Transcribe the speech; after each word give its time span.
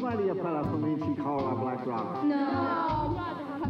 smiley 0.00 0.30
a 0.30 0.34
fella 0.34 0.64
from 0.64 0.84
Inchy 0.86 1.22
Cola 1.22 1.54
Black 1.54 1.84
Rock. 1.84 2.24
No. 2.24 3.22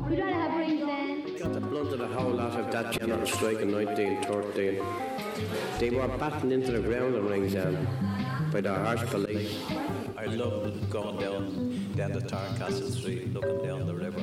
We'd 0.08 0.20
rather 0.20 0.32
have 0.32 0.56
rings 0.56 0.80
then. 0.80 1.36
Got 1.36 1.52
the 1.54 1.60
blunt 1.60 1.92
of 1.92 1.98
the 1.98 2.06
whole 2.06 2.30
lot 2.30 2.56
of 2.56 2.70
that 2.70 2.92
general 2.92 3.26
strike 3.26 3.58
in 3.58 3.72
1913. 3.72 4.80
They 5.80 5.90
were 5.90 6.06
battened 6.18 6.52
into 6.52 6.70
the 6.70 6.80
ground 6.80 7.16
in 7.16 7.26
Ringsend 7.26 7.76
um, 7.76 8.50
by 8.52 8.60
the 8.60 8.72
harsh 8.72 9.02
police. 9.06 9.58
I 10.16 10.26
love 10.26 10.88
going 10.88 11.18
down 11.18 11.94
down 11.96 12.12
the 12.12 12.20
Thorncastle 12.20 12.92
Street, 12.92 13.34
looking 13.34 13.66
down 13.66 13.88
the 13.88 13.94
river, 13.94 14.20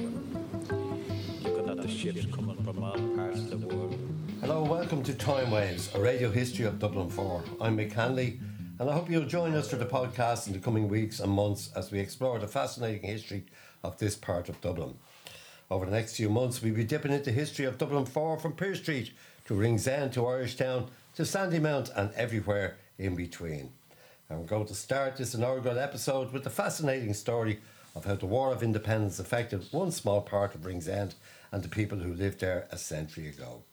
looking 1.43 1.69
at 1.69 1.81
the 1.81 1.89
ships 1.89 2.25
coming 2.33 2.63
from 2.63 2.83
all 2.83 2.97
parts 3.17 3.51
of 3.51 3.59
the 3.59 3.67
world. 3.67 3.99
Hello, 4.39 4.63
welcome 4.63 5.03
to 5.03 5.13
Time 5.13 5.51
Waves, 5.51 5.93
a 5.93 5.99
radio 5.99 6.31
history 6.31 6.63
of 6.63 6.79
Dublin 6.79 7.09
4. 7.09 7.43
I'm 7.59 7.75
Mick 7.75 7.91
Hanley, 7.91 8.39
and 8.79 8.89
I 8.89 8.93
hope 8.93 9.09
you'll 9.09 9.25
join 9.25 9.55
us 9.55 9.69
for 9.69 9.75
the 9.75 9.85
podcast 9.85 10.45
in 10.45 10.53
the 10.53 10.59
coming 10.59 10.87
weeks 10.87 11.19
and 11.19 11.31
months 11.31 11.71
as 11.75 11.91
we 11.91 11.99
explore 11.99 12.37
the 12.37 12.47
fascinating 12.47 13.09
history 13.09 13.43
of 13.83 13.97
this 13.97 14.15
part 14.15 14.49
of 14.49 14.61
Dublin. 14.61 14.95
Over 15.71 15.85
the 15.85 15.91
next 15.91 16.15
few 16.15 16.29
months, 16.29 16.61
we'll 16.61 16.75
be 16.75 16.83
dipping 16.83 17.11
into 17.11 17.25
the 17.25 17.31
history 17.31 17.65
of 17.65 17.79
Dublin 17.79 18.05
4 18.05 18.37
from 18.37 18.53
Pearse 18.53 18.79
Street 18.79 19.11
to 19.45 19.55
Ringsend 19.55 20.13
to 20.13 20.21
Irishtown 20.21 20.89
to 21.15 21.23
Sandymount 21.23 21.91
and 21.95 22.11
everywhere 22.13 22.77
in 22.99 23.15
between. 23.15 23.71
And 24.29 24.39
we're 24.39 24.45
going 24.45 24.67
to 24.67 24.75
start 24.75 25.17
this 25.17 25.33
inaugural 25.33 25.79
episode 25.79 26.31
with 26.31 26.43
the 26.43 26.51
fascinating 26.51 27.15
story 27.15 27.59
of 27.95 28.05
how 28.05 28.15
the 28.15 28.27
War 28.27 28.51
of 28.51 28.61
Independence 28.61 29.17
affected 29.17 29.65
one 29.71 29.91
small 29.91 30.21
part 30.21 30.53
of 30.53 30.65
Ringsend 30.67 31.15
and 31.51 31.63
the 31.63 31.69
people 31.69 31.97
who 31.97 32.13
lived 32.13 32.41
there 32.41 32.67
a 32.71 32.77
century 32.77 33.27
ago. 33.27 33.63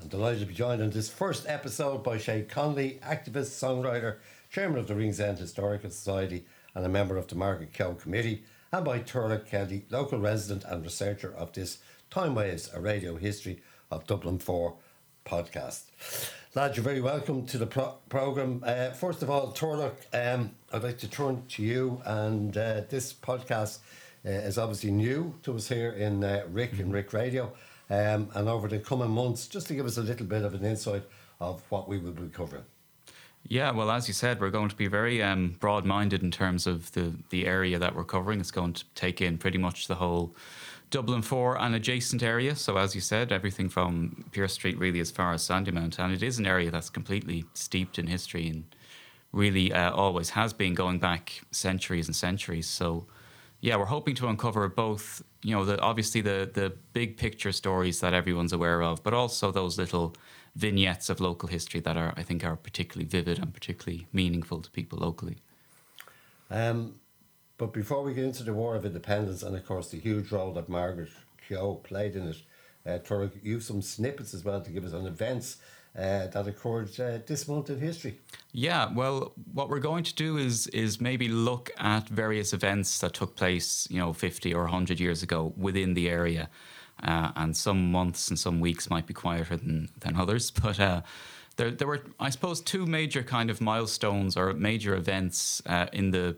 I'm 0.00 0.06
delighted 0.06 0.40
to 0.40 0.46
be 0.46 0.54
joined 0.54 0.80
on 0.80 0.90
this 0.90 1.10
first 1.10 1.48
episode 1.48 2.04
by 2.04 2.18
Shay 2.18 2.42
Conley, 2.42 3.00
activist, 3.04 3.50
songwriter, 3.58 4.18
chairman 4.48 4.78
of 4.78 4.86
the 4.86 4.94
Ringsend 4.94 5.38
Historical 5.38 5.90
Society, 5.90 6.44
and 6.72 6.86
a 6.86 6.88
member 6.88 7.16
of 7.16 7.26
the 7.26 7.34
Margaret 7.34 7.72
Keogh 7.72 7.94
Committee, 7.94 8.44
and 8.70 8.84
by 8.84 9.00
Turlough 9.00 9.44
Kelly, 9.44 9.86
local 9.90 10.20
resident 10.20 10.62
and 10.62 10.84
researcher 10.84 11.34
of 11.34 11.52
this 11.52 11.78
Time 12.10 12.36
Waves, 12.36 12.70
a 12.72 12.80
radio 12.80 13.16
history 13.16 13.60
of 13.90 14.06
Dublin 14.06 14.38
4 14.38 14.76
podcast. 15.26 15.82
Lads, 16.54 16.76
you're 16.76 16.84
very 16.84 17.00
welcome 17.00 17.44
to 17.46 17.58
the 17.58 17.66
pro- 17.66 17.96
programme. 18.08 18.62
Uh, 18.64 18.90
first 18.90 19.24
of 19.24 19.30
all, 19.30 19.52
Turlough, 19.52 19.96
um, 20.14 20.52
I'd 20.72 20.84
like 20.84 20.98
to 20.98 21.10
turn 21.10 21.42
to 21.48 21.62
you, 21.64 22.00
and 22.04 22.56
uh, 22.56 22.82
this 22.88 23.12
podcast 23.12 23.78
uh, 24.24 24.30
is 24.30 24.58
obviously 24.58 24.92
new 24.92 25.34
to 25.42 25.56
us 25.56 25.68
here 25.68 25.90
in 25.90 26.22
uh, 26.22 26.44
Rick 26.48 26.78
and 26.78 26.92
Rick 26.92 27.12
Radio. 27.12 27.52
Um, 27.90 28.28
and 28.34 28.48
over 28.48 28.68
the 28.68 28.78
coming 28.78 29.10
months, 29.10 29.46
just 29.46 29.66
to 29.68 29.74
give 29.74 29.86
us 29.86 29.96
a 29.96 30.02
little 30.02 30.26
bit 30.26 30.42
of 30.42 30.54
an 30.54 30.64
insight 30.64 31.04
of 31.40 31.62
what 31.70 31.88
we 31.88 31.98
will 31.98 32.12
be 32.12 32.28
covering. 32.28 32.64
Yeah, 33.46 33.70
well, 33.70 33.90
as 33.90 34.08
you 34.08 34.14
said, 34.14 34.40
we're 34.40 34.50
going 34.50 34.68
to 34.68 34.76
be 34.76 34.88
very 34.88 35.22
um, 35.22 35.56
broad 35.58 35.86
minded 35.86 36.22
in 36.22 36.30
terms 36.30 36.66
of 36.66 36.92
the, 36.92 37.14
the 37.30 37.46
area 37.46 37.78
that 37.78 37.94
we're 37.94 38.04
covering. 38.04 38.40
It's 38.40 38.50
going 38.50 38.74
to 38.74 38.84
take 38.94 39.22
in 39.22 39.38
pretty 39.38 39.56
much 39.56 39.86
the 39.86 39.94
whole 39.94 40.34
Dublin 40.90 41.22
4 41.22 41.58
and 41.60 41.74
adjacent 41.74 42.22
area. 42.22 42.56
So, 42.56 42.76
as 42.76 42.94
you 42.94 43.00
said, 43.00 43.32
everything 43.32 43.68
from 43.68 44.24
Pearse 44.32 44.54
Street 44.54 44.78
really 44.78 45.00
as 45.00 45.10
far 45.10 45.32
as 45.32 45.46
Sandymount. 45.46 45.98
And 45.98 46.12
it 46.12 46.22
is 46.22 46.38
an 46.38 46.46
area 46.46 46.70
that's 46.70 46.90
completely 46.90 47.44
steeped 47.54 47.98
in 47.98 48.06
history 48.06 48.48
and 48.48 48.64
really 49.32 49.72
uh, 49.72 49.92
always 49.92 50.30
has 50.30 50.52
been 50.52 50.74
going 50.74 50.98
back 50.98 51.42
centuries 51.50 52.06
and 52.06 52.16
centuries. 52.16 52.66
So, 52.66 53.06
yeah, 53.60 53.76
we're 53.76 53.86
hoping 53.86 54.14
to 54.16 54.28
uncover 54.28 54.68
both, 54.68 55.22
you 55.42 55.54
know, 55.54 55.64
the, 55.64 55.80
obviously 55.80 56.20
the, 56.20 56.50
the 56.52 56.72
big 56.92 57.16
picture 57.16 57.52
stories 57.52 58.00
that 58.00 58.12
everyone's 58.12 58.52
aware 58.52 58.82
of, 58.82 59.02
but 59.02 59.14
also 59.14 59.50
those 59.50 59.78
little 59.78 60.14
vignettes 60.56 61.08
of 61.08 61.20
local 61.20 61.48
history 61.48 61.80
that 61.80 61.96
are, 61.96 62.12
I 62.16 62.22
think, 62.22 62.44
are 62.44 62.56
particularly 62.56 63.06
vivid 63.06 63.38
and 63.38 63.54
particularly 63.54 64.06
meaningful 64.12 64.60
to 64.62 64.70
people 64.70 64.98
locally. 64.98 65.36
Um, 66.50 66.96
but 67.56 67.72
before 67.72 68.02
we 68.02 68.14
get 68.14 68.24
into 68.24 68.42
the 68.42 68.54
War 68.54 68.74
of 68.74 68.84
Independence 68.84 69.42
and, 69.42 69.54
of 69.56 69.64
course, 69.64 69.90
the 69.90 69.98
huge 69.98 70.32
role 70.32 70.52
that 70.54 70.68
Margaret 70.68 71.10
Keogh 71.46 71.80
played 71.84 72.16
in 72.16 72.28
it, 72.28 72.42
uh, 72.86 72.98
Turlough, 72.98 73.32
you 73.42 73.54
have 73.54 73.62
some 73.62 73.82
snippets 73.82 74.34
as 74.34 74.44
well 74.44 74.60
to 74.60 74.70
give 74.70 74.84
us 74.84 74.92
on 74.92 75.06
events 75.06 75.58
uh, 75.98 76.28
that 76.28 76.46
occurred 76.46 76.88
uh, 77.00 77.18
this 77.26 77.48
month 77.48 77.70
in 77.70 77.80
history. 77.80 78.20
Yeah, 78.52 78.92
well, 78.94 79.32
what 79.52 79.68
we're 79.68 79.80
going 79.80 80.04
to 80.04 80.14
do 80.14 80.36
is 80.36 80.68
is 80.68 81.00
maybe 81.00 81.28
look 81.28 81.70
at 81.78 82.08
various 82.08 82.52
events 82.52 82.98
that 83.00 83.14
took 83.14 83.34
place, 83.34 83.88
you 83.90 83.98
know, 83.98 84.12
50 84.12 84.54
or 84.54 84.62
100 84.62 85.00
years 85.00 85.22
ago 85.22 85.52
within 85.56 85.94
the 85.94 86.08
area. 86.08 86.48
Uh, 87.02 87.30
and 87.36 87.56
some 87.56 87.92
months 87.92 88.28
and 88.28 88.38
some 88.38 88.58
weeks 88.58 88.90
might 88.90 89.06
be 89.06 89.14
quieter 89.14 89.56
than, 89.56 89.88
than 90.00 90.16
others. 90.16 90.50
But 90.62 90.80
uh, 90.80 91.02
there, 91.56 91.70
there 91.70 91.86
were, 91.86 92.02
I 92.18 92.30
suppose, 92.30 92.60
two 92.60 92.86
major 92.86 93.22
kind 93.22 93.50
of 93.50 93.60
milestones 93.60 94.36
or 94.36 94.52
major 94.54 94.94
events 94.94 95.62
uh, 95.66 95.86
in 95.92 96.10
the 96.10 96.36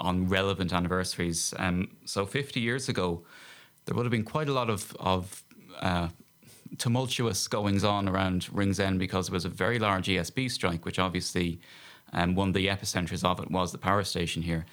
on 0.00 0.28
relevant 0.28 0.72
anniversaries. 0.72 1.52
Um, 1.58 1.96
so 2.04 2.26
50 2.26 2.60
years 2.60 2.88
ago, 2.88 3.24
there 3.84 3.94
would 3.96 4.04
have 4.04 4.12
been 4.12 4.24
quite 4.24 4.48
a 4.48 4.52
lot 4.52 4.70
of, 4.70 4.96
of 5.00 5.42
uh, 5.80 6.08
tumultuous 6.78 7.48
goings 7.48 7.84
on 7.84 8.08
around 8.08 8.48
Ringsend 8.52 8.98
because 8.98 9.28
there 9.28 9.34
was 9.34 9.44
a 9.44 9.50
very 9.50 9.78
large 9.78 10.06
ESB 10.06 10.50
strike, 10.50 10.84
which 10.84 10.98
obviously 10.98 11.60
um, 12.12 12.34
one 12.34 12.48
of 12.48 12.54
the 12.54 12.66
epicenters 12.68 13.24
of 13.24 13.40
it 13.40 13.50
was 13.50 13.72
the 13.72 13.78
power 13.78 14.04
station 14.04 14.42
here. 14.42 14.66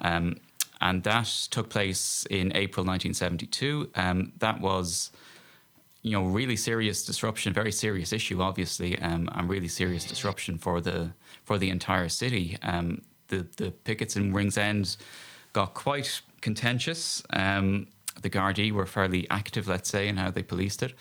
Um, 0.00 0.36
and 0.80 1.02
that 1.04 1.26
took 1.50 1.70
place 1.70 2.26
in 2.30 2.52
April 2.54 2.84
1972. 2.84 3.90
Um, 3.94 4.32
that 4.38 4.60
was, 4.60 5.10
you 6.02 6.12
know, 6.12 6.24
really 6.24 6.56
serious 6.56 7.04
disruption, 7.04 7.52
very 7.52 7.72
serious 7.72 8.12
issue, 8.12 8.42
obviously, 8.42 8.98
um, 9.00 9.28
and 9.32 9.48
really 9.48 9.68
serious 9.68 10.04
disruption 10.04 10.58
for 10.58 10.80
the 10.80 11.12
for 11.44 11.58
the 11.58 11.70
entire 11.70 12.08
city. 12.08 12.58
Um, 12.62 13.02
the 13.28 13.46
the 13.56 13.70
pickets 13.70 14.16
in 14.16 14.32
Ringsend 14.32 14.96
got 15.52 15.74
quite 15.74 16.20
contentious. 16.40 17.22
Um, 17.30 17.86
the 18.20 18.30
Gardaí 18.30 18.70
were 18.72 18.86
fairly 18.86 19.28
active, 19.30 19.66
let's 19.66 19.88
say, 19.88 20.08
in 20.08 20.16
how 20.16 20.30
they 20.30 20.42
policed 20.42 20.82
it. 20.82 20.94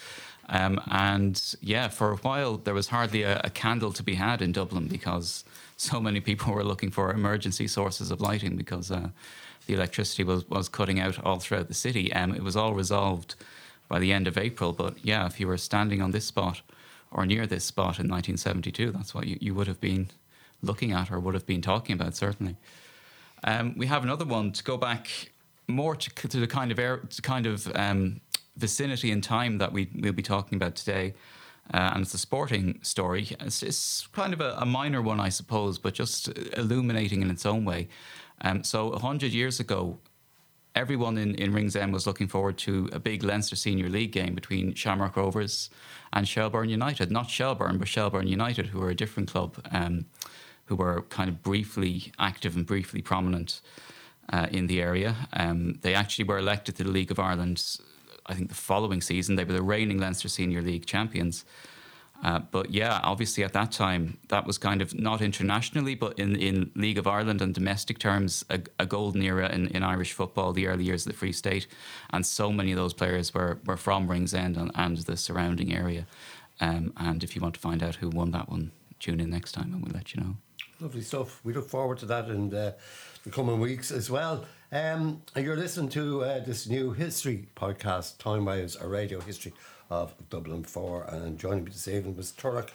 Um, 0.54 0.80
and 0.92 1.56
yeah, 1.62 1.88
for 1.88 2.12
a 2.12 2.18
while 2.18 2.58
there 2.58 2.76
was 2.76 2.90
hardly 2.90 3.24
a, 3.24 3.42
a, 3.44 3.50
candle 3.50 3.92
to 3.92 4.04
be 4.04 4.14
had 4.14 4.40
in 4.40 4.52
Dublin 4.52 4.88
because 4.88 5.44
so 5.78 6.00
many 6.00 6.20
people 6.20 6.54
were 6.54 6.64
looking 6.64 6.92
for 6.92 7.12
emergency 7.12 7.68
sources 7.68 8.12
of 8.12 8.22
lighting 8.22 8.56
because 8.56 8.92
uh, 8.92 9.10
the 9.66 9.74
electricity 9.74 10.24
was, 10.24 10.48
was 10.50 10.70
cutting 10.70 11.00
out 11.00 11.18
all 11.26 11.40
throughout 11.40 11.70
the 11.70 11.74
city. 11.74 12.14
Um, 12.14 12.36
it 12.36 12.44
was 12.44 12.56
all 12.56 12.76
resolved 12.76 13.34
by 13.88 13.98
the 13.98 14.14
end 14.14 14.28
of 14.28 14.38
April. 14.38 14.74
But 14.74 15.04
yeah, 15.04 15.26
if 15.26 15.40
you 15.40 15.48
were 15.48 15.58
standing 15.58 16.04
on 16.04 16.12
this 16.12 16.26
spot 16.26 16.62
or 17.10 17.26
near 17.26 17.48
this 17.48 17.66
spot 17.66 18.00
in 18.00 18.08
1972, 18.08 18.92
that's 18.92 19.16
what 19.16 19.26
you, 19.26 19.40
you 19.42 19.56
would 19.56 19.68
have 19.68 19.82
been 19.82 20.10
looking 20.62 20.92
at 20.92 21.12
or 21.12 21.20
would 21.20 21.34
have 21.34 21.48
been 21.48 21.64
talking 21.64 21.96
about, 21.96 22.16
certainly. 22.16 22.58
Um, 23.44 23.74
we 23.76 23.88
have 23.88 24.04
another 24.04 24.26
one 24.26 24.52
to 24.52 24.64
go 24.64 24.78
back 24.78 25.32
more 25.68 25.96
to, 25.96 26.28
to 26.28 26.40
the 26.40 26.48
kind 26.48 26.72
of 26.72 26.78
air, 26.78 27.02
kind 27.24 27.48
of 27.48 27.76
um, 27.76 28.22
vicinity 28.56 29.12
and 29.12 29.24
time 29.24 29.58
that 29.58 29.72
we, 29.72 29.90
we'll 29.96 30.14
be 30.14 30.24
talking 30.24 30.56
about 30.56 30.76
today. 30.76 31.14
Uh, 31.74 31.92
and 31.94 32.04
it's 32.04 32.14
a 32.14 32.18
sporting 32.18 32.80
story. 32.82 33.30
It's, 33.40 33.64
it's 33.64 34.08
kind 34.08 34.34
of 34.34 34.42
a, 34.42 34.56
a, 34.58 34.66
minor 34.66 35.02
one, 35.02 35.20
I 35.20 35.30
suppose, 35.30 35.80
but 35.80 35.94
just 35.94 36.28
illuminating 36.58 37.22
in 37.22 37.30
its 37.30 37.46
own 37.46 37.64
way. 37.64 37.88
Um, 38.42 38.64
so, 38.64 38.90
100 38.90 39.32
years 39.32 39.62
ago, 39.62 40.00
everyone 40.76 41.18
in, 41.18 41.36
in 41.36 41.54
Ringsend 41.54 41.94
was 41.94 42.06
looking 42.06 42.28
forward 42.28 42.58
to 42.60 42.90
a 42.92 43.00
big 43.00 43.24
Leinster 43.24 43.56
Senior 43.56 43.88
League 43.88 44.12
game 44.12 44.36
between 44.36 44.74
Shamrock 44.74 45.16
Rovers 45.16 45.70
and 46.12 46.28
Shelbourne 46.28 46.70
United. 46.70 47.12
Not 47.12 47.30
Shelbourne, 47.30 47.78
but 47.78 47.88
Shelbourne 47.88 48.28
United, 48.28 48.68
who 48.68 48.80
were 48.80 48.90
a 48.90 48.96
different 48.96 49.32
club, 49.32 49.58
um, 49.72 50.06
who 50.66 50.76
were 50.76 51.04
kind 51.04 51.30
of 51.30 51.42
briefly 51.42 52.12
active 52.20 52.56
and 52.56 52.66
briefly 52.66 53.02
prominent 53.02 53.62
uh, 54.32 54.48
in 54.52 54.68
the 54.68 54.82
area. 54.82 55.16
Um, 55.32 55.80
they 55.82 55.94
actually 55.94 56.26
were 56.26 56.38
elected 56.38 56.76
to 56.78 56.84
the 56.84 56.92
League 56.92 57.12
of 57.12 57.20
Ireland 57.20 57.80
I 58.26 58.34
think 58.34 58.50
the 58.50 58.56
following 58.56 59.02
season 59.02 59.36
they 59.36 59.44
were 59.44 59.54
the 59.54 59.62
reigning 59.62 60.00
Leinster 60.00 60.30
Senior 60.30 60.62
League 60.62 60.86
champions. 60.86 61.46
Uh, 62.24 62.40
but 62.40 62.72
yeah, 62.72 63.02
obviously 63.04 63.44
at 63.44 63.52
that 63.52 63.72
time, 63.72 64.18
that 64.30 64.48
was 64.48 64.58
kind 64.58 64.82
of 64.82 64.98
not 64.98 65.22
internationally, 65.22 65.94
but 65.94 66.18
in, 66.18 66.38
in 66.38 66.72
League 66.74 66.98
of 66.98 67.06
Ireland 67.06 67.42
and 67.42 67.54
domestic 67.54 68.00
terms, 68.00 68.46
a, 68.50 68.62
a 68.80 68.86
golden 68.86 69.22
era 69.22 69.50
in, 69.50 69.68
in 69.68 69.84
Irish 69.84 70.14
football, 70.14 70.54
the 70.54 70.68
early 70.68 70.86
years 70.86 71.06
of 71.06 71.12
the 71.12 71.18
Free 71.18 71.34
State. 71.34 71.68
And 72.12 72.26
so 72.26 72.50
many 72.50 72.72
of 72.72 72.78
those 72.78 72.94
players 72.94 73.34
were, 73.34 73.60
were 73.66 73.76
from 73.76 74.08
Ringsend 74.08 74.56
and, 74.56 74.72
and 74.74 74.98
the 75.00 75.18
surrounding 75.18 75.76
area. 75.76 76.08
Um, 76.62 76.94
and 76.96 77.26
if 77.26 77.36
you 77.36 77.42
want 77.42 77.56
to 77.56 77.60
find 77.60 77.84
out 77.84 77.96
who 77.96 78.10
won 78.10 78.32
that 78.32 78.48
one, 78.48 78.72
tune 79.02 79.20
in 79.20 79.30
next 79.30 79.52
time 79.52 79.74
and 79.74 79.84
we'll 79.84 79.94
let 79.94 80.16
you 80.16 80.22
know. 80.22 80.36
Lovely 80.80 81.02
stuff. 81.02 81.42
We 81.44 81.52
look 81.52 81.68
forward 81.70 81.98
to 82.00 82.06
that 82.06 82.30
in 82.30 82.50
the 82.50 82.76
coming 83.32 83.60
weeks 83.60 83.92
as 83.92 84.10
well. 84.10 84.46
Um, 84.74 85.22
you're 85.36 85.56
listening 85.56 85.90
to 85.90 86.24
uh, 86.24 86.40
this 86.40 86.68
new 86.68 86.94
history 86.94 87.48
podcast, 87.56 88.18
Time 88.18 88.46
Waves, 88.46 88.76
a 88.76 88.88
radio 88.88 89.20
history 89.20 89.54
of 89.92 90.16
Dublin 90.32 90.64
4. 90.64 91.04
And 91.10 91.38
joining 91.38 91.66
me 91.66 91.70
this 91.70 91.88
evening 91.88 92.18
was 92.18 92.32
Turlough 92.32 92.72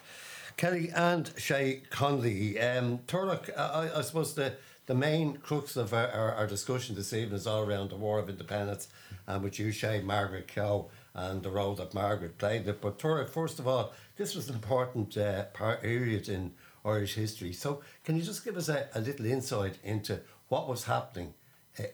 Kelly 0.56 0.92
and 0.94 1.32
Shay 1.36 1.82
Conley. 1.90 2.60
Um, 2.60 3.00
Turlough, 3.08 3.50
I, 3.58 3.98
I, 3.98 4.02
suppose 4.02 4.36
the, 4.36 4.54
the 4.86 4.94
main 4.94 5.38
crux 5.38 5.76
of 5.76 5.92
our, 5.92 6.06
our, 6.12 6.34
our, 6.34 6.46
discussion 6.46 6.94
this 6.94 7.12
evening 7.12 7.34
is 7.34 7.48
all 7.48 7.64
around 7.64 7.90
the 7.90 7.96
War 7.96 8.20
of 8.20 8.28
Independence, 8.28 8.86
and 9.26 9.42
with 9.42 9.58
you, 9.58 9.72
Shay, 9.72 10.00
Margaret 10.00 10.46
Keogh, 10.46 10.88
and 11.14 11.42
the 11.42 11.50
role 11.50 11.74
that 11.74 11.94
Margaret 11.94 12.38
played 12.38 12.68
it. 12.68 12.80
But 12.80 13.00
Turlough, 13.00 13.28
first 13.28 13.58
of 13.58 13.66
all, 13.66 13.92
this 14.16 14.36
was 14.36 14.48
an 14.48 14.54
important 14.54 15.16
uh, 15.16 15.46
period 15.82 16.28
in 16.28 16.52
Irish 16.84 17.16
history. 17.16 17.52
So, 17.52 17.82
can 18.04 18.14
you 18.14 18.22
just 18.22 18.44
give 18.44 18.56
us 18.56 18.68
a, 18.68 18.86
a 18.94 19.00
little 19.00 19.26
insight 19.26 19.78
into 19.82 20.20
what 20.48 20.68
was 20.68 20.84
happening 20.84 21.34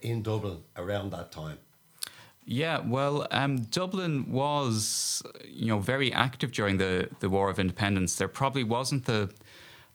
in 0.03 0.23
Dublin 0.23 0.59
around 0.77 1.11
that 1.13 1.33
time? 1.33 1.59
Yeah, 2.47 2.81
well, 2.85 3.27
um, 3.31 3.63
Dublin 3.63 4.31
was, 4.31 5.23
you 5.49 5.67
know, 5.67 5.79
very 5.79 6.13
active 6.13 6.53
during 6.53 6.77
the, 6.77 7.09
the 7.21 7.31
War 7.31 7.49
of 7.49 7.59
Independence. 7.59 8.17
There 8.17 8.29
probably 8.29 8.65
wasn't 8.65 9.07
the 9.07 9.31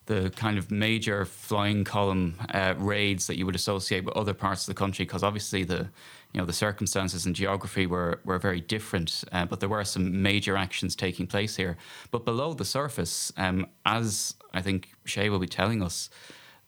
the 0.10 0.32
kind 0.32 0.58
of 0.58 0.72
major 0.72 1.24
flying 1.24 1.84
column 1.84 2.34
uh, 2.52 2.74
raids 2.80 3.28
that 3.28 3.38
you 3.38 3.46
would 3.46 3.54
associate 3.54 4.04
with 4.04 4.18
other 4.18 4.34
parts 4.34 4.64
of 4.64 4.66
the 4.66 4.74
country, 4.74 5.06
because 5.06 5.22
obviously 5.22 5.64
the 5.64 5.88
you 6.34 6.40
know 6.40 6.46
the 6.46 6.54
circumstances 6.54 7.28
and 7.28 7.36
geography 7.36 7.86
were 7.86 8.20
were 8.26 8.40
very 8.40 8.60
different. 8.60 9.24
Uh, 9.32 9.46
but 9.46 9.60
there 9.60 9.70
were 9.70 9.84
some 9.84 10.24
major 10.24 10.58
actions 10.58 10.96
taking 10.96 11.28
place 11.28 11.56
here. 11.58 11.78
But 12.10 12.26
below 12.26 12.56
the 12.56 12.66
surface, 12.66 13.32
um, 13.38 13.68
as 13.86 14.34
I 14.52 14.64
think 14.64 14.90
Shay 15.06 15.30
will 15.30 15.38
be 15.38 15.48
telling 15.48 15.84
us, 15.84 16.10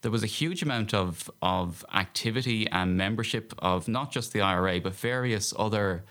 there 0.02 0.12
was 0.12 0.24
a 0.24 0.28
huge 0.28 0.62
amount 0.62 0.94
of 0.94 1.30
of 1.42 1.86
activity 1.94 2.68
and 2.70 2.98
membership 2.98 3.54
of 3.60 3.88
not 3.88 4.12
just 4.12 4.34
the 4.34 4.42
IRA 4.42 4.80
but 4.80 4.96
various 4.96 5.54
other 5.58 6.04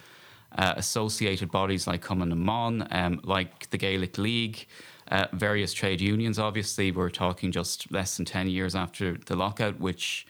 uh, 0.57 0.75
associated 0.77 1.51
bodies 1.51 1.87
like 1.87 2.05
Cumann 2.05 2.29
na 2.29 2.35
mBan, 2.35 2.87
um, 2.91 3.21
like 3.25 3.71
the 3.71 3.79
Gaelic 3.79 4.19
League. 4.19 4.67
Uh, 5.09 5.27
various 5.33 5.73
trade 5.73 6.01
unions, 6.01 6.39
obviously, 6.39 6.93
we're 6.93 7.11
talking 7.11 7.51
just 7.51 7.91
less 7.91 8.17
than 8.17 8.25
10 8.25 8.49
years 8.49 8.77
after 8.77 9.17
the 9.27 9.35
lockout, 9.35 9.81
which, 9.81 10.25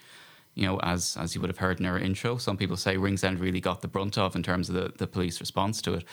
you 0.55 0.67
know, 0.67 0.79
as 0.81 1.19
as 1.19 1.35
you 1.35 1.41
would 1.41 1.51
have 1.51 1.59
heard 1.59 1.81
in 1.81 1.87
our 1.87 1.99
intro, 1.99 2.39
some 2.39 2.57
people 2.57 2.79
say 2.79 2.97
Ringsend 2.97 3.41
really 3.41 3.61
got 3.61 3.83
the 3.83 3.89
brunt 3.89 4.17
of 4.17 4.35
in 4.35 4.43
terms 4.43 4.71
of 4.71 4.75
the, 4.75 4.93
the 4.97 5.07
police 5.07 5.39
response 5.39 5.83
to 5.83 5.95
it. 5.95 6.05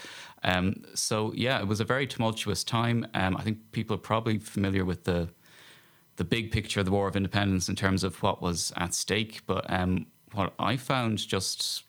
Um, 0.43 0.83
so, 0.95 1.31
yeah, 1.33 1.59
it 1.59 1.67
was 1.67 1.79
a 1.79 1.85
very 1.85 2.05
tumultuous 2.07 2.65
time. 2.65 3.07
Um, 3.13 3.37
I 3.37 3.41
think 3.41 3.71
people 3.71 3.95
are 3.95 3.99
probably 3.99 4.37
familiar 4.37 4.83
with 4.83 5.05
the 5.05 5.29
the 6.17 6.23
big 6.23 6.51
picture 6.51 6.79
of 6.79 6.85
the 6.85 6.91
War 6.91 7.07
of 7.07 7.15
Independence 7.15 7.69
in 7.69 7.75
terms 7.75 8.03
of 8.03 8.21
what 8.21 8.41
was 8.41 8.73
at 8.75 8.93
stake. 8.93 9.41
But 9.47 9.65
um, 9.71 10.07
what 10.33 10.53
I 10.59 10.75
found 10.75 11.25
just, 11.25 11.83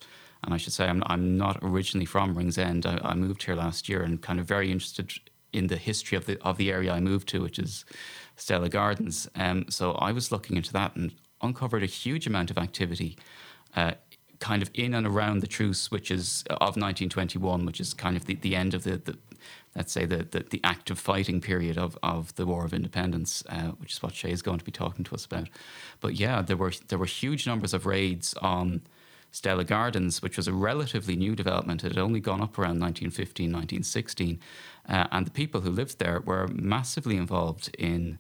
and 0.45 0.55
I 0.55 0.57
should 0.57 0.73
say, 0.73 0.87
I'm, 0.87 1.03
I'm 1.07 1.37
not 1.37 1.59
originally 1.63 2.07
from 2.07 2.35
Ringsend. 2.35 2.87
I, 2.87 3.01
I 3.03 3.15
moved 3.15 3.43
here 3.43 3.57
last 3.57 3.89
year 3.89 4.03
and 4.03 4.23
kind 4.23 4.39
of 4.39 4.47
very 4.47 4.71
interested 4.71 5.13
in 5.53 5.67
the 5.69 5.77
history 5.77 6.17
of 6.17 6.27
the 6.27 6.39
of 6.43 6.59
the 6.59 6.71
area 6.71 6.93
I 6.93 7.01
moved 7.01 7.29
to, 7.29 7.41
which 7.41 7.59
is 7.59 7.85
Stella 8.37 8.69
Gardens. 8.69 9.29
Um, 9.35 9.65
so 9.71 9.93
I 9.93 10.13
was 10.13 10.31
looking 10.31 10.57
into 10.57 10.73
that 10.75 10.95
and 10.95 11.15
uncovered 11.43 11.83
a 11.83 11.87
huge 11.87 12.27
amount 12.27 12.51
of 12.51 12.59
activity. 12.59 13.17
Uh, 13.75 13.93
kind 14.41 14.63
of 14.63 14.71
in 14.75 14.95
and 14.95 15.07
around 15.07 15.41
the 15.41 15.47
truce, 15.47 15.91
which 15.91 16.11
is 16.11 16.45
of 16.49 16.77
1921, 16.77 17.67
which 17.67 17.81
is 17.81 17.93
kind 17.93 18.17
of 18.17 18.27
the, 18.27 18.35
the 18.37 18.55
end 18.55 18.73
of 18.73 18.85
the, 18.85 18.99
the 18.99 19.19
let's 19.79 19.93
say, 19.93 20.05
the, 20.05 20.25
the, 20.25 20.45
the, 20.51 20.61
active 20.65 20.99
fighting 20.99 21.41
period 21.41 21.79
of, 21.79 21.97
of 22.03 22.35
the 22.35 22.45
War 22.45 22.65
of 22.65 22.75
Independence, 22.75 23.45
uh, 23.49 23.69
which 23.79 23.93
is 23.93 24.03
what 24.03 24.13
Shay 24.13 24.33
is 24.33 24.43
going 24.43 24.59
to 24.59 24.65
be 24.65 24.73
talking 24.73 25.05
to 25.05 25.15
us 25.15 25.25
about. 25.25 25.49
But 26.01 26.17
yeah, 26.17 26.43
there 26.43 26.57
were 26.57 26.73
there 26.89 26.99
were 26.99 27.07
huge 27.07 27.47
numbers 27.47 27.73
of 27.73 27.87
raids 27.87 28.35
on 28.43 28.83
Stella 29.31 29.63
Gardens, 29.63 30.21
which 30.21 30.37
was 30.37 30.49
a 30.49 30.53
relatively 30.53 31.15
new 31.15 31.37
development. 31.37 31.85
It 31.85 31.93
had 31.93 31.99
only 31.99 32.19
gone 32.19 32.43
up 32.43 32.59
around 32.59 32.81
1915, 32.81 33.47
1916. 33.53 34.41
Uh, 34.89 35.07
and 35.13 35.27
the 35.27 35.31
people 35.31 35.61
who 35.61 35.71
lived 35.71 36.01
there 36.01 36.21
were 36.21 36.49
massively 36.49 37.17
involved 37.17 37.75
in 37.79 38.19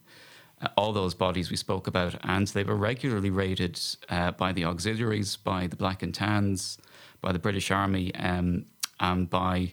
uh, 0.62 0.68
all 0.76 0.92
those 0.92 1.14
bodies 1.14 1.50
we 1.50 1.56
spoke 1.56 1.88
about. 1.88 2.14
And 2.22 2.46
they 2.48 2.62
were 2.62 2.76
regularly 2.76 3.30
raided 3.30 3.80
uh, 4.08 4.30
by 4.30 4.52
the 4.52 4.64
auxiliaries, 4.64 5.36
by 5.36 5.66
the 5.66 5.76
Black 5.76 6.04
and 6.04 6.14
Tans, 6.14 6.78
by 7.20 7.32
the 7.32 7.40
British 7.40 7.72
Army, 7.72 8.14
um, 8.14 8.66
and 9.00 9.28
by 9.28 9.72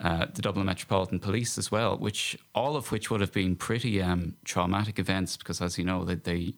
uh, 0.00 0.26
the 0.32 0.42
Dublin 0.42 0.66
Metropolitan 0.66 1.20
Police 1.20 1.58
as 1.58 1.70
well, 1.70 1.96
which 1.96 2.38
all 2.54 2.76
of 2.76 2.90
which 2.90 3.10
would 3.10 3.20
have 3.20 3.32
been 3.32 3.54
pretty 3.54 4.00
um, 4.00 4.34
traumatic 4.44 4.98
events 4.98 5.36
because, 5.36 5.60
as 5.60 5.78
you 5.78 5.84
know, 5.84 6.04
they, 6.04 6.14
they 6.14 6.54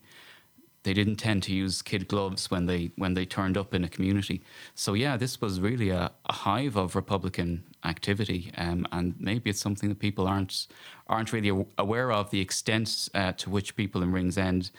they 0.84 0.92
didn't 0.92 1.16
tend 1.16 1.44
to 1.44 1.52
use 1.52 1.80
kid 1.80 2.08
gloves 2.08 2.50
when 2.50 2.66
they 2.66 2.90
when 2.96 3.14
they 3.14 3.24
turned 3.24 3.56
up 3.56 3.74
in 3.74 3.84
a 3.84 3.88
community. 3.88 4.42
So 4.74 4.94
yeah, 4.94 5.16
this 5.16 5.40
was 5.40 5.60
really 5.60 5.90
a, 5.90 6.12
a 6.26 6.32
hive 6.32 6.76
of 6.76 6.96
Republican 6.96 7.64
activity, 7.84 8.52
um, 8.56 8.86
and 8.92 9.14
maybe 9.18 9.50
it's 9.50 9.60
something 9.60 9.88
that 9.88 9.98
people 9.98 10.26
aren't 10.26 10.66
aren't 11.08 11.32
really 11.32 11.66
aware 11.78 12.12
of 12.12 12.30
the 12.30 12.40
extent 12.40 13.08
uh, 13.14 13.32
to 13.32 13.50
which 13.50 13.76
people 13.76 14.02
in 14.02 14.12
Ringsend 14.12 14.70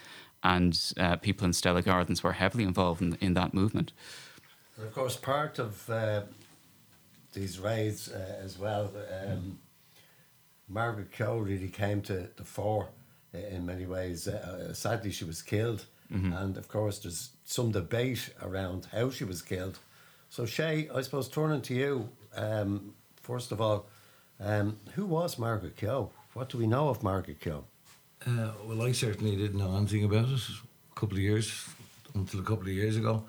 and 0.42 0.92
uh, 0.98 1.16
people 1.16 1.46
in 1.46 1.52
Stella 1.52 1.82
Gardens 1.82 2.22
were 2.22 2.32
heavily 2.32 2.64
involved 2.64 3.00
in, 3.00 3.16
in 3.20 3.34
that 3.34 3.54
movement. 3.54 3.92
And 4.76 4.86
of 4.86 4.94
course, 4.94 5.16
part 5.16 5.58
of 5.58 5.88
uh, 5.88 6.22
these 7.34 7.58
raids 7.58 8.10
uh, 8.10 8.40
as 8.42 8.58
well. 8.58 8.90
Um, 9.26 9.58
Margaret 10.68 11.12
Keogh 11.12 11.38
really 11.38 11.68
came 11.68 12.00
to 12.02 12.28
the 12.36 12.44
fore 12.44 12.88
uh, 13.34 13.38
in 13.38 13.66
many 13.66 13.86
ways. 13.86 14.26
Uh, 14.26 14.68
uh, 14.70 14.72
sadly, 14.72 15.10
she 15.10 15.24
was 15.24 15.42
killed, 15.42 15.86
mm-hmm. 16.12 16.32
and 16.32 16.56
of 16.56 16.68
course, 16.68 16.98
there's 17.00 17.30
some 17.44 17.72
debate 17.72 18.30
around 18.42 18.86
how 18.92 19.10
she 19.10 19.24
was 19.24 19.42
killed. 19.42 19.78
So, 20.30 20.46
Shay, 20.46 20.88
I 20.94 21.02
suppose 21.02 21.28
turning 21.28 21.62
to 21.62 21.74
you, 21.74 22.08
um, 22.34 22.94
first 23.20 23.52
of 23.52 23.60
all, 23.60 23.86
um, 24.40 24.78
who 24.94 25.06
was 25.06 25.38
Margaret 25.38 25.76
Keogh? 25.76 26.10
What 26.32 26.48
do 26.48 26.58
we 26.58 26.66
know 26.66 26.88
of 26.88 27.02
Margaret 27.02 27.40
Keogh? 27.40 27.64
Uh, 28.26 28.52
well, 28.64 28.82
I 28.82 28.92
certainly 28.92 29.36
didn't 29.36 29.58
know 29.58 29.76
anything 29.76 30.04
about 30.04 30.28
it 30.28 30.40
a 30.40 30.98
couple 30.98 31.18
of 31.18 31.22
years, 31.22 31.68
until 32.14 32.40
a 32.40 32.42
couple 32.42 32.62
of 32.62 32.72
years 32.72 32.96
ago 32.96 33.24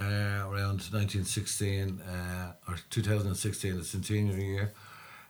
uh, 0.00 0.04
around 0.48 0.82
1916 0.92 2.00
uh, 2.00 2.52
or 2.68 2.76
2016, 2.90 3.76
the 3.76 3.84
centenary 3.84 4.44
year 4.44 4.72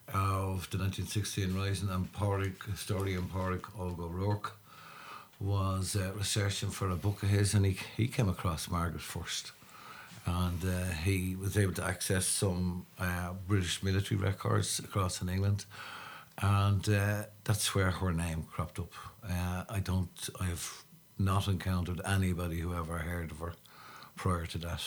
of 0.08 0.68
the 0.70 0.78
1916 0.78 1.54
Rising, 1.54 1.88
and 1.88 2.12
Pádraig, 2.12 2.64
historian 2.70 3.22
Pádraig 3.24 3.64
Olga 3.78 4.02
O'Rourke 4.02 4.56
was 5.38 5.96
uh, 5.96 6.12
researching 6.16 6.70
for 6.70 6.90
a 6.90 6.96
book 6.96 7.22
of 7.22 7.28
his, 7.28 7.54
and 7.54 7.66
he, 7.66 7.76
he 7.96 8.08
came 8.08 8.28
across 8.28 8.70
Margaret 8.70 9.02
first. 9.02 9.52
And 10.24 10.64
uh, 10.64 10.86
he 11.04 11.36
was 11.36 11.56
able 11.56 11.74
to 11.74 11.84
access 11.84 12.26
some 12.26 12.86
uh, 12.98 13.34
British 13.46 13.82
military 13.82 14.20
records 14.20 14.80
across 14.80 15.22
in 15.22 15.28
England, 15.28 15.64
and 16.42 16.88
uh, 16.88 17.24
that's 17.44 17.74
where 17.74 17.92
her 17.92 18.12
name 18.12 18.44
cropped 18.50 18.78
up. 18.80 18.92
I 19.68 19.80
don't, 19.82 20.28
I've 20.40 20.84
not 21.18 21.48
encountered 21.48 22.00
anybody 22.04 22.58
who 22.58 22.74
ever 22.74 22.98
heard 22.98 23.30
of 23.30 23.38
her 23.38 23.54
prior 24.16 24.46
to 24.46 24.58
that, 24.58 24.82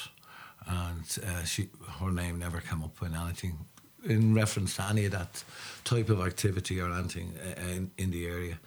and 0.68 1.18
uh, 1.26 1.44
she 1.44 1.70
her 2.00 2.12
name 2.12 2.40
never 2.40 2.60
came 2.60 2.84
up 2.84 3.02
in 3.02 3.16
anything 3.16 3.66
in 4.06 4.34
reference 4.34 4.76
to 4.78 4.84
any 4.84 5.06
of 5.06 5.12
that 5.12 5.44
type 5.84 6.10
of 6.10 6.22
activity 6.22 6.80
or 6.80 6.92
anything 6.92 7.34
uh, 7.38 7.62
in, 7.62 7.92
in 7.98 8.12
the 8.12 8.26
area. 8.26 8.60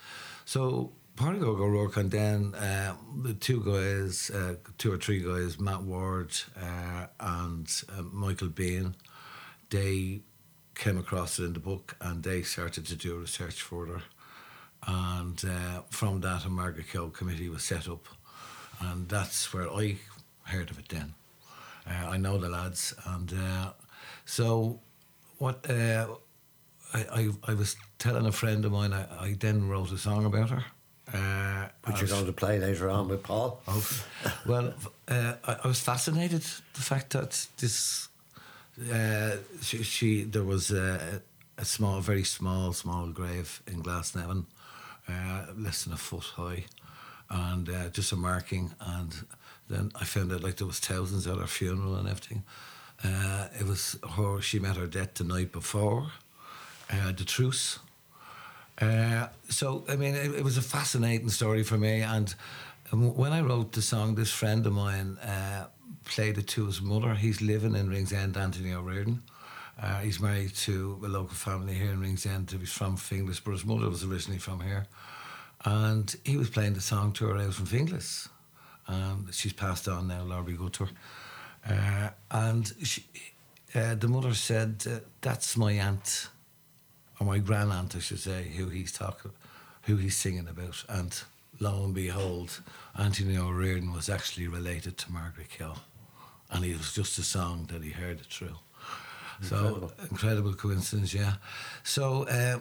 So 0.44 0.92
part 1.16 1.36
of 1.36 1.42
Pádraig 1.42 1.60
O'Rourke 1.60 1.96
and 1.96 2.10
then 2.10 2.54
uh, 2.54 2.94
the 3.22 3.34
two 3.34 3.62
guys, 3.64 4.30
uh, 4.30 4.56
two 4.78 4.92
or 4.92 4.98
three 4.98 5.20
guys, 5.20 5.58
Matt 5.58 5.82
Ward 5.82 6.32
uh, 6.56 7.06
and 7.20 7.70
uh, 7.96 8.02
Michael 8.02 8.48
Bean, 8.48 8.94
they 9.70 10.20
came 10.74 10.98
across 10.98 11.38
it 11.38 11.44
in 11.44 11.52
the 11.52 11.60
book 11.60 11.96
and 12.00 12.22
they 12.22 12.42
started 12.42 12.86
to 12.86 12.96
do 12.96 13.18
research 13.18 13.62
further. 13.62 14.02
And 14.86 15.42
uh, 15.44 15.82
from 15.90 16.20
that, 16.22 16.44
a 16.44 16.50
Margaret 16.50 16.86
Keogh 16.90 17.10
committee 17.10 17.48
was 17.48 17.62
set 17.62 17.88
up. 17.88 18.08
And 18.80 19.08
that's 19.08 19.52
where 19.54 19.70
I 19.70 19.96
heard 20.44 20.70
of 20.70 20.78
it 20.78 20.88
then. 20.88 21.14
Uh, 21.86 22.10
I 22.10 22.16
know 22.16 22.38
the 22.38 22.48
lads, 22.48 22.94
and 23.06 23.32
uh, 23.32 23.72
so 24.24 24.78
what 25.38 25.68
uh, 25.68 26.06
I, 26.94 27.00
I, 27.12 27.28
I 27.48 27.54
was 27.54 27.76
telling 27.98 28.26
a 28.26 28.32
friend 28.32 28.64
of 28.64 28.72
mine. 28.72 28.92
I, 28.92 29.06
I 29.20 29.36
then 29.38 29.68
wrote 29.68 29.90
a 29.92 29.98
song 29.98 30.24
about 30.24 30.50
her. 30.50 30.64
Uh, 31.12 31.68
Which 31.84 32.00
you're 32.00 32.08
going 32.08 32.26
to 32.26 32.32
play 32.32 32.58
later 32.58 32.88
on 32.88 33.08
with 33.08 33.22
Paul. 33.22 33.60
Oh, 33.66 33.86
well, 34.46 34.72
uh, 35.08 35.34
I, 35.44 35.56
I, 35.64 35.68
was 35.68 35.80
fascinated 35.80 36.42
the 36.74 36.80
fact 36.80 37.10
that 37.10 37.46
this 37.58 38.08
uh, 38.90 39.36
she, 39.60 39.82
she, 39.82 40.22
there 40.22 40.44
was 40.44 40.70
a, 40.70 41.20
a, 41.58 41.64
small, 41.64 42.00
very 42.00 42.24
small, 42.24 42.72
small 42.72 43.08
grave 43.08 43.62
in 43.66 43.82
Glasnevin, 43.82 44.44
less 45.58 45.84
than 45.84 45.92
a 45.92 45.96
foot 45.96 46.24
high, 46.36 46.64
and 47.28 47.68
just 47.92 48.12
a 48.12 48.16
marking 48.16 48.72
and 48.80 49.26
then 49.72 49.92
I 49.94 50.04
found 50.04 50.32
out 50.32 50.42
like 50.42 50.56
there 50.56 50.66
was 50.66 50.78
thousands 50.78 51.26
at 51.26 51.38
her 51.38 51.46
funeral 51.46 51.96
and 51.96 52.08
everything. 52.08 52.44
Uh, 53.02 53.48
it 53.58 53.66
was 53.66 53.98
her. 54.16 54.40
She 54.40 54.58
met 54.58 54.76
her 54.76 54.86
death 54.86 55.14
the 55.14 55.24
night 55.24 55.50
before 55.50 56.12
uh, 56.90 57.12
the 57.12 57.24
truce. 57.24 57.78
Uh, 58.80 59.28
so 59.48 59.84
I 59.88 59.96
mean, 59.96 60.14
it, 60.14 60.34
it, 60.34 60.44
was 60.44 60.56
a 60.56 60.62
fascinating 60.62 61.28
story 61.28 61.62
for 61.62 61.76
me. 61.76 62.00
And 62.00 62.34
when 62.90 63.32
I 63.32 63.40
wrote 63.40 63.72
the 63.72 63.82
song, 63.82 64.14
this 64.14 64.30
friend 64.30 64.66
of 64.66 64.72
mine 64.72 65.18
uh, 65.18 65.66
played 66.04 66.38
it 66.38 66.48
to 66.48 66.66
his 66.66 66.80
mother. 66.80 67.14
He's 67.14 67.40
living 67.40 67.74
in 67.74 67.88
Ringsend, 67.88 68.36
Anthony 68.36 68.72
O'Riordan. 68.72 69.22
Uh, 69.80 70.00
he's 70.00 70.20
married 70.20 70.54
to 70.54 71.00
a 71.04 71.08
local 71.08 71.34
family 71.34 71.74
here 71.74 71.90
in 71.90 72.00
Ringsend. 72.00 72.50
He's 72.50 72.72
from 72.72 72.96
Finglas, 72.96 73.40
but 73.42 73.52
his 73.52 73.64
mother 73.64 73.88
was 73.88 74.04
originally 74.04 74.38
from 74.38 74.60
here. 74.60 74.86
And 75.64 76.14
he 76.24 76.36
was 76.36 76.50
playing 76.50 76.74
the 76.74 76.80
song 76.80 77.12
to 77.14 77.26
her 77.26 77.38
out 77.38 77.54
from 77.54 77.66
Finglas. 77.66 78.28
Um, 78.92 79.28
she's 79.32 79.52
passed 79.52 79.88
on 79.88 80.08
now, 80.08 80.22
Laurie 80.22 80.56
Gutter. 80.56 80.88
Uh, 81.68 82.10
and 82.30 82.72
she, 82.82 83.04
uh, 83.74 83.94
the 83.94 84.08
mother 84.08 84.34
said, 84.34 84.84
uh, 84.86 84.98
That's 85.20 85.56
my 85.56 85.72
aunt, 85.72 86.28
or 87.20 87.26
my 87.26 87.38
grand 87.38 87.72
aunt, 87.72 87.96
I 87.96 88.00
should 88.00 88.20
say, 88.20 88.44
who 88.56 88.68
he's 88.68 88.92
talking, 88.92 89.30
who 89.82 89.96
he's 89.96 90.16
singing 90.16 90.48
about. 90.48 90.84
And 90.88 91.18
lo 91.60 91.84
and 91.84 91.94
behold, 91.94 92.60
Anthony 92.98 93.36
O'Riordan 93.38 93.92
was 93.92 94.08
actually 94.08 94.48
related 94.48 94.98
to 94.98 95.12
Margaret 95.12 95.48
Keogh. 95.56 95.78
and 96.50 96.64
it 96.64 96.76
was 96.76 96.92
just 96.92 97.18
a 97.18 97.22
song 97.22 97.68
that 97.72 97.82
he 97.82 97.90
heard 97.90 98.20
it 98.20 98.26
through. 98.26 98.56
So 99.40 99.56
Incredible. 99.56 99.92
incredible 100.10 100.54
coincidence, 100.54 101.14
yeah. 101.14 101.34
So 101.82 102.24
uh, 102.24 102.60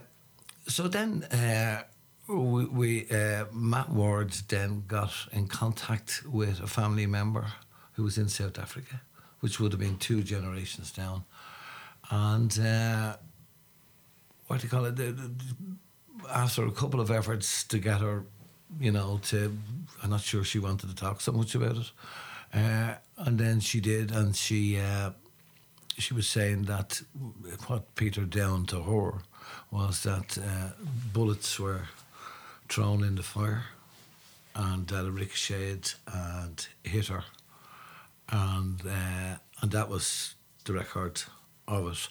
so 0.67 0.87
then 0.87 1.23
uh, 1.25 1.83
we, 2.31 2.65
we 2.65 3.09
uh, 3.09 3.45
Matt 3.51 3.89
Ward 3.89 4.31
then 4.47 4.83
got 4.87 5.11
in 5.31 5.47
contact 5.47 6.23
with 6.25 6.59
a 6.61 6.67
family 6.67 7.05
member 7.05 7.45
who 7.93 8.03
was 8.03 8.17
in 8.17 8.29
South 8.29 8.57
Africa, 8.57 9.01
which 9.41 9.59
would 9.59 9.71
have 9.71 9.79
been 9.79 9.97
two 9.97 10.23
generations 10.23 10.91
down, 10.91 11.23
and 12.09 12.57
uh, 12.59 13.15
what 14.47 14.59
do 14.59 14.65
you 14.65 14.69
call 14.69 14.85
it? 14.85 14.99
After 16.29 16.65
a 16.65 16.71
couple 16.71 17.01
of 17.01 17.11
efforts 17.11 17.63
to 17.65 17.79
get 17.79 18.01
her, 18.01 18.23
you 18.79 18.91
know, 18.91 19.19
to 19.23 19.57
I'm 20.03 20.09
not 20.09 20.21
sure 20.21 20.43
she 20.43 20.59
wanted 20.59 20.89
to 20.89 20.95
talk 20.95 21.21
so 21.21 21.31
much 21.31 21.55
about 21.55 21.77
it, 21.77 21.91
uh, 22.53 22.93
and 23.17 23.37
then 23.37 23.59
she 23.59 23.79
did, 23.79 24.11
and 24.11 24.35
she. 24.35 24.79
Uh, 24.79 25.11
she 25.97 26.13
was 26.15 26.25
saying 26.25 26.63
that 26.63 27.01
what 27.67 27.93
Peter 27.95 28.25
down 28.25 28.65
to 28.65 28.81
her 28.81 29.21
was 29.69 30.01
that 30.03 30.37
uh, 30.37 30.69
bullets 31.13 31.59
were 31.59 31.81
thrown 32.71 33.03
in 33.03 33.15
the 33.15 33.23
fire 33.23 33.65
and 34.55 34.87
that 34.87 35.05
it 35.05 35.11
ricocheted 35.11 35.93
and 36.07 36.67
hit 36.83 37.07
her. 37.07 37.23
And, 38.29 38.81
uh, 38.87 39.35
and 39.61 39.71
that 39.71 39.89
was 39.89 40.35
the 40.63 40.73
record 40.73 41.21
of 41.67 41.91
it. 41.91 42.09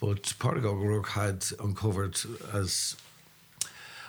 But 0.00 0.22
Pádraig 0.38 0.64
O'Rourke 0.64 1.08
had 1.08 1.44
uncovered, 1.60 2.18
as 2.54 2.96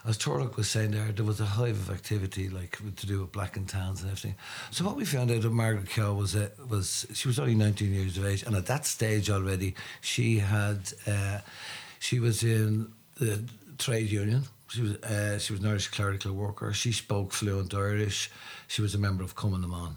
as 0.04 0.18
Turlough 0.18 0.56
was 0.58 0.68
saying 0.68 0.92
there, 0.92 1.12
there 1.12 1.26
was 1.26 1.40
a 1.40 1.46
hive 1.46 1.78
of 1.78 1.92
activity 1.92 2.50
like 2.50 2.80
to 2.96 3.06
do 3.06 3.22
with 3.22 3.32
black 3.32 3.56
and 3.56 3.70
tans 3.70 4.02
and 4.02 4.10
everything. 4.10 4.36
So 4.72 4.84
what 4.84 4.96
we 4.96 5.06
found 5.06 5.30
out 5.30 5.46
of 5.46 5.52
Margaret 5.52 5.90
Keogh 5.90 6.16
was 6.16 6.34
that 6.34 6.54
was 6.70 7.06
she 7.14 7.28
was 7.28 7.38
only 7.38 7.54
19 7.54 7.94
years 7.94 8.18
of 8.18 8.26
age, 8.26 8.44
and 8.44 8.56
at 8.56 8.66
that 8.66 8.86
stage 8.86 9.30
already 9.30 9.76
she 10.00 10.40
had 10.40 10.94
uh, 11.06 11.40
she 12.00 12.20
was 12.20 12.44
in 12.44 12.92
the 13.20 13.44
trade 13.78 14.10
union. 14.10 14.46
She 14.72 14.82
was 14.82 14.92
uh, 15.04 15.38
she 15.38 15.54
was 15.54 15.62
an 15.62 15.68
Irish 15.68 15.90
clerical 15.90 16.32
worker. 16.34 16.72
She 16.72 16.94
spoke 16.94 17.34
fluent 17.34 17.74
Irish. 17.74 18.32
She 18.68 18.82
was 18.82 18.96
a 18.96 18.98
member 18.98 19.24
of 19.24 19.36
Cumann 19.36 19.70
na. 19.70 19.90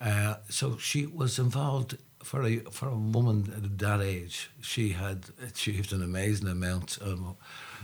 Uh, 0.00 0.34
so 0.50 0.76
she 0.76 1.06
was 1.06 1.38
involved 1.38 1.96
for 2.22 2.42
a 2.42 2.58
for 2.70 2.88
a 2.88 2.94
woman 2.94 3.50
at 3.56 3.78
that 3.78 4.02
age. 4.02 4.50
She 4.60 4.90
had 4.90 5.24
achieved 5.42 5.92
an 5.92 6.02
amazing 6.02 6.48
amount. 6.48 6.98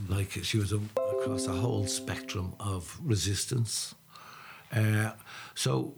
Like 0.08 0.32
she 0.42 0.58
was 0.58 0.72
a, 0.72 0.80
across 1.16 1.46
a 1.46 1.52
whole 1.52 1.86
spectrum 1.86 2.54
of 2.60 2.98
resistance. 3.02 3.94
Uh, 4.70 5.12
so 5.54 5.94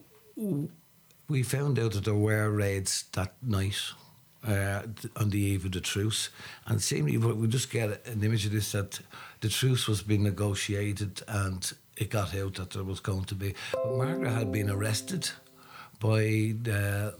we 1.28 1.42
found 1.42 1.78
out 1.78 1.92
that 1.92 2.04
there 2.04 2.14
were 2.14 2.50
raids 2.50 3.04
that 3.12 3.32
night. 3.42 3.80
Uh, 4.46 4.82
on 5.16 5.30
the 5.30 5.38
eve 5.38 5.64
of 5.64 5.72
the 5.72 5.80
truce, 5.80 6.28
and 6.66 6.82
seemingly 6.82 7.16
we 7.16 7.48
just 7.48 7.70
get 7.70 8.06
an 8.06 8.22
image 8.22 8.44
of 8.44 8.52
this 8.52 8.72
that 8.72 9.00
the 9.40 9.48
truce 9.48 9.88
was 9.88 10.02
being 10.02 10.22
negotiated, 10.24 11.22
and 11.26 11.72
it 11.96 12.10
got 12.10 12.34
out 12.34 12.54
that 12.56 12.70
there 12.72 12.84
was 12.84 13.00
going 13.00 13.24
to 13.24 13.34
be. 13.34 13.54
But 13.72 13.96
Margaret 13.96 14.30
had 14.30 14.52
been 14.52 14.68
arrested 14.68 15.30
by 15.98 16.54
the 16.62 17.14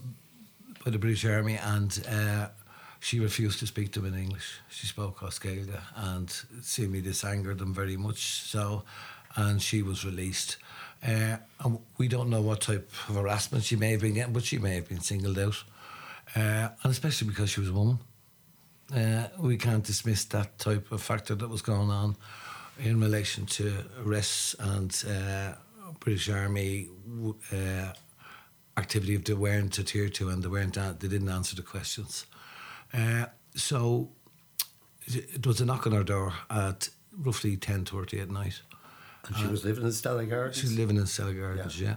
by 0.83 0.91
the 0.91 0.99
British 0.99 1.25
Army, 1.25 1.57
and 1.57 2.05
uh, 2.07 2.49
she 2.99 3.19
refused 3.19 3.57
to 3.59 3.67
speak 3.67 3.91
to 3.93 4.01
them 4.01 4.13
in 4.13 4.19
English. 4.19 4.59
She 4.69 4.85
spoke 4.85 5.23
as 5.23 5.39
Gaeilge, 5.39 5.79
and 5.95 6.29
seemingly 6.61 7.01
this 7.01 7.23
angered 7.23 7.57
them 7.57 7.73
very 7.73 7.97
much. 7.97 8.43
So, 8.43 8.83
and 9.35 9.61
she 9.61 9.81
was 9.81 10.05
released. 10.05 10.57
Uh, 11.03 11.37
and 11.63 11.79
we 11.97 12.07
don't 12.07 12.29
know 12.29 12.41
what 12.41 12.61
type 12.61 12.91
of 13.09 13.15
harassment 13.15 13.63
she 13.63 13.75
may 13.75 13.91
have 13.91 14.01
been 14.01 14.13
getting, 14.13 14.33
but 14.33 14.43
she 14.43 14.57
may 14.57 14.75
have 14.75 14.87
been 14.87 15.01
singled 15.01 15.37
out, 15.37 15.63
uh, 16.35 16.69
and 16.83 16.91
especially 16.91 17.27
because 17.27 17.49
she 17.49 17.59
was 17.59 17.69
a 17.69 17.73
woman. 17.73 17.99
Uh, 18.95 19.27
we 19.39 19.57
can't 19.57 19.83
dismiss 19.83 20.25
that 20.25 20.59
type 20.59 20.91
of 20.91 21.01
factor 21.01 21.35
that 21.35 21.49
was 21.49 21.61
going 21.61 21.89
on 21.89 22.15
in 22.79 22.99
relation 22.99 23.45
to 23.45 23.73
arrests 24.03 24.55
and 24.59 25.03
uh, 25.09 25.53
British 25.99 26.29
Army 26.29 26.89
uh, 27.51 27.93
activity 28.77 29.15
if 29.15 29.23
they 29.23 29.33
weren't 29.33 29.79
adhered 29.79 30.13
to 30.13 30.29
and 30.29 30.43
they 30.43 30.47
weren't 30.49 30.75
they 30.75 31.07
didn't 31.07 31.29
answer 31.29 31.55
the 31.55 31.61
questions. 31.61 32.25
Uh, 32.93 33.25
so 33.55 34.09
it 35.07 35.45
was 35.45 35.61
a 35.61 35.65
knock 35.65 35.87
on 35.87 35.93
our 35.93 36.03
door 36.03 36.33
at 36.49 36.89
roughly 37.17 37.57
ten 37.57 37.85
thirty 37.85 38.19
at 38.19 38.29
night. 38.29 38.61
And 39.27 39.35
she 39.37 39.47
was 39.47 39.65
living 39.65 39.83
in 39.83 39.91
Stella 39.91 40.25
Gardens. 40.25 40.57
She's 40.57 40.77
living 40.77 40.97
in 40.97 41.07
Stella 41.07 41.33
Gardens, 41.33 41.81
yeah. 41.81 41.95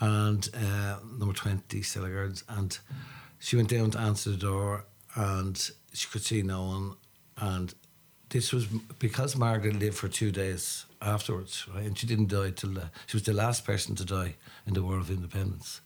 And 0.00 0.48
uh, 0.54 0.96
number 1.18 1.32
20, 1.32 1.80
Stella 1.82 2.10
Gardens. 2.10 2.44
And 2.48 2.78
she 3.42 3.56
went 3.56 3.68
down 3.68 3.90
to 3.90 3.98
answer 3.98 4.30
the 4.30 4.36
door 4.36 4.84
and 5.16 5.70
she 5.92 6.08
could 6.08 6.22
see 6.22 6.42
no 6.42 6.62
one. 6.62 6.94
And 7.36 7.74
this 8.28 8.52
was 8.52 8.66
because 9.00 9.34
Margaret 9.36 9.80
lived 9.80 9.96
for 9.96 10.06
two 10.06 10.30
days 10.30 10.86
afterwards, 11.00 11.66
right? 11.74 11.84
And 11.84 11.98
she 11.98 12.06
didn't 12.06 12.28
die 12.28 12.50
till 12.50 12.74
she 13.08 13.16
was 13.16 13.24
the 13.24 13.32
last 13.32 13.64
person 13.64 13.96
to 13.96 14.04
die 14.04 14.36
in 14.64 14.74
the 14.74 14.82
War 14.82 14.96
of 14.96 15.10
Independence. 15.10 15.80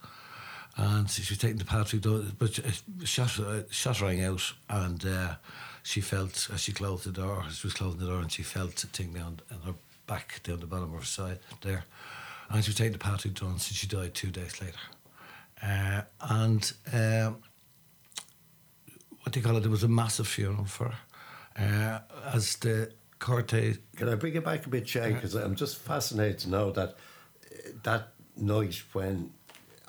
And 0.76 1.08
she 1.08 1.22
was 1.32 1.38
taken 1.38 1.58
to 1.58 1.64
Patrick, 1.64 2.02
but 2.38 2.58
a 2.58 3.06
shot, 3.06 3.38
a 3.38 3.64
shot 3.70 4.02
rang 4.02 4.22
out, 4.22 4.52
and 4.68 5.06
uh, 5.06 5.36
she 5.82 6.02
felt 6.02 6.50
as 6.52 6.60
she 6.60 6.72
closed 6.72 7.04
the 7.04 7.12
door, 7.12 7.42
she 7.50 7.66
was 7.66 7.72
closing 7.72 8.00
the 8.00 8.06
door, 8.06 8.20
and 8.20 8.30
she 8.30 8.42
felt 8.42 8.84
a 8.84 8.86
thing 8.86 9.14
down 9.14 9.40
in 9.50 9.56
her 9.62 9.75
back, 10.06 10.42
down 10.42 10.60
the 10.60 10.66
bottom 10.66 10.92
of 10.92 11.00
her 11.00 11.06
side 11.06 11.38
there. 11.62 11.84
And 12.50 12.62
she 12.62 12.68
was 12.68 12.76
taken 12.76 12.92
to 12.92 12.98
Patrick 12.98 13.32
Dun, 13.32 13.52
and 13.52 13.60
she 13.62 13.86
died 13.86 14.14
two 14.14 14.30
days 14.30 14.60
later. 14.60 14.76
Uh, 15.62 16.02
and 16.20 16.72
um, 16.92 17.42
what 19.26 19.33
do 19.33 19.40
you 19.40 19.45
call 19.45 19.56
it? 19.56 19.61
There 19.62 19.71
was 19.73 19.83
a 19.83 19.88
massive 19.88 20.28
funeral 20.28 20.66
for 20.66 20.90
her. 20.90 20.95
Uh, 21.59 22.33
as 22.33 22.54
the 22.59 22.92
cortege 23.18 23.78
Can 23.97 24.09
I 24.09 24.14
bring 24.14 24.37
it 24.37 24.45
back 24.45 24.64
a 24.66 24.68
bit, 24.68 24.88
Shay? 24.88 25.12
Because 25.12 25.35
I'm 25.35 25.56
just 25.56 25.78
fascinated 25.78 26.38
to 26.40 26.50
know 26.50 26.71
that 26.71 26.95
that 27.83 28.12
night 28.37 28.80
when 28.92 29.33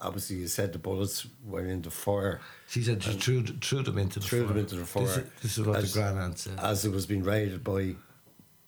obviously 0.02 0.38
you 0.38 0.48
said 0.48 0.74
the 0.74 0.80
bullets 0.80 1.28
were 1.46 1.68
in 1.68 1.84
the 1.84 1.92
fire, 1.92 2.42
She 2.68 2.82
said 2.82 3.04
she 3.04 3.12
threw, 3.14 3.44
threw 3.44 3.84
them 3.84 4.00
into 4.00 4.20
the 4.20 4.26
threw 4.26 4.40
fire. 4.40 4.48
them 4.48 4.58
into 4.58 4.76
the 4.76 4.86
fire. 4.86 5.04
This 5.04 5.18
is, 5.18 5.24
this 5.44 5.58
is 5.60 5.68
what 5.68 5.78
as, 5.78 5.94
the 5.94 6.00
grand 6.00 6.18
aunt 6.18 6.40
said. 6.40 6.60
As 6.60 6.84
it 6.84 6.92
was 6.92 7.06
being 7.06 7.24
raided 7.24 7.64
by 7.64 7.94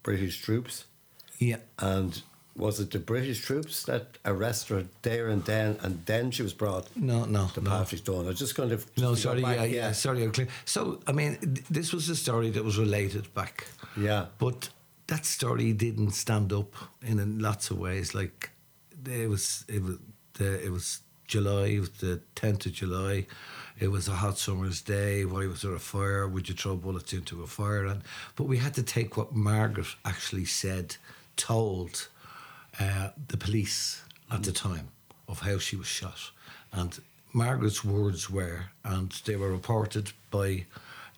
British 0.03 0.39
troops. 0.39 0.85
yeah. 1.39 1.57
And 1.79 2.21
was 2.59 2.79
it 2.79 2.91
the 2.91 2.99
British 2.99 3.41
troops 3.41 3.83
that 3.83 4.17
arrested 4.25 4.73
her 4.75 4.85
there 5.01 5.29
and 5.29 5.43
then, 5.45 5.77
and 5.81 6.05
then 6.05 6.29
she 6.29 6.43
was 6.43 6.53
brought 6.53 6.87
No, 6.95 7.25
no, 7.25 7.47
to 7.53 7.61
no. 7.61 7.69
Patrick's 7.71 8.03
Dawn? 8.03 8.25
I 8.25 8.29
was 8.29 8.39
just 8.39 8.55
going 8.55 8.69
to. 8.69 8.75
No, 8.97 9.11
just 9.15 9.21
to 9.23 9.27
go 9.29 9.39
sorry, 9.39 9.41
back, 9.41 9.57
yeah, 9.57 9.63
yeah, 9.75 9.91
sorry, 9.93 10.23
I'm 10.23 10.31
clear. 10.31 10.49
So, 10.65 10.99
I 11.07 11.13
mean, 11.13 11.37
th- 11.39 11.65
this 11.69 11.93
was 11.93 12.09
a 12.09 12.15
story 12.15 12.49
that 12.51 12.63
was 12.63 12.77
related 12.77 13.33
back. 13.33 13.65
Yeah. 13.97 14.25
But 14.37 14.69
that 15.07 15.25
story 15.25 15.73
didn't 15.73 16.11
stand 16.11 16.51
up 16.53 16.73
in, 17.01 17.17
in 17.19 17.39
lots 17.39 17.71
of 17.71 17.79
ways. 17.79 18.13
Like, 18.13 18.51
it 19.09 19.29
was, 19.29 19.63
it 19.67 19.81
was, 19.81 19.97
the, 20.33 20.63
it 20.65 20.71
was 20.71 20.99
July, 21.27 21.67
it 21.67 21.79
was 21.79 21.89
the 21.91 22.21
10th 22.35 22.65
of 22.65 22.73
July. 22.73 23.25
It 23.79 23.87
was 23.89 24.09
a 24.09 24.13
hot 24.15 24.37
summer's 24.37 24.81
day. 24.81 25.23
Why 25.23 25.47
was 25.47 25.61
there 25.61 25.73
a 25.73 25.79
fire? 25.79 26.27
Would 26.27 26.49
you 26.49 26.55
throw 26.55 26.75
bullets 26.75 27.13
into 27.13 27.41
a 27.41 27.47
fire? 27.47 27.85
And 27.85 28.01
But 28.35 28.43
we 28.43 28.57
had 28.57 28.73
to 28.73 28.83
take 28.83 29.15
what 29.15 29.33
Margaret 29.33 29.87
actually 30.03 30.43
said, 30.45 30.97
told 31.37 32.09
uh, 32.79 33.09
the 33.27 33.37
police 33.37 34.01
at 34.31 34.43
the 34.43 34.51
time 34.51 34.89
of 35.27 35.41
how 35.41 35.57
she 35.57 35.75
was 35.75 35.87
shot. 35.87 36.31
And 36.71 36.99
Margaret's 37.33 37.83
words 37.83 38.29
were, 38.29 38.65
and 38.83 39.11
they 39.25 39.35
were 39.35 39.51
reported 39.51 40.11
by 40.31 40.65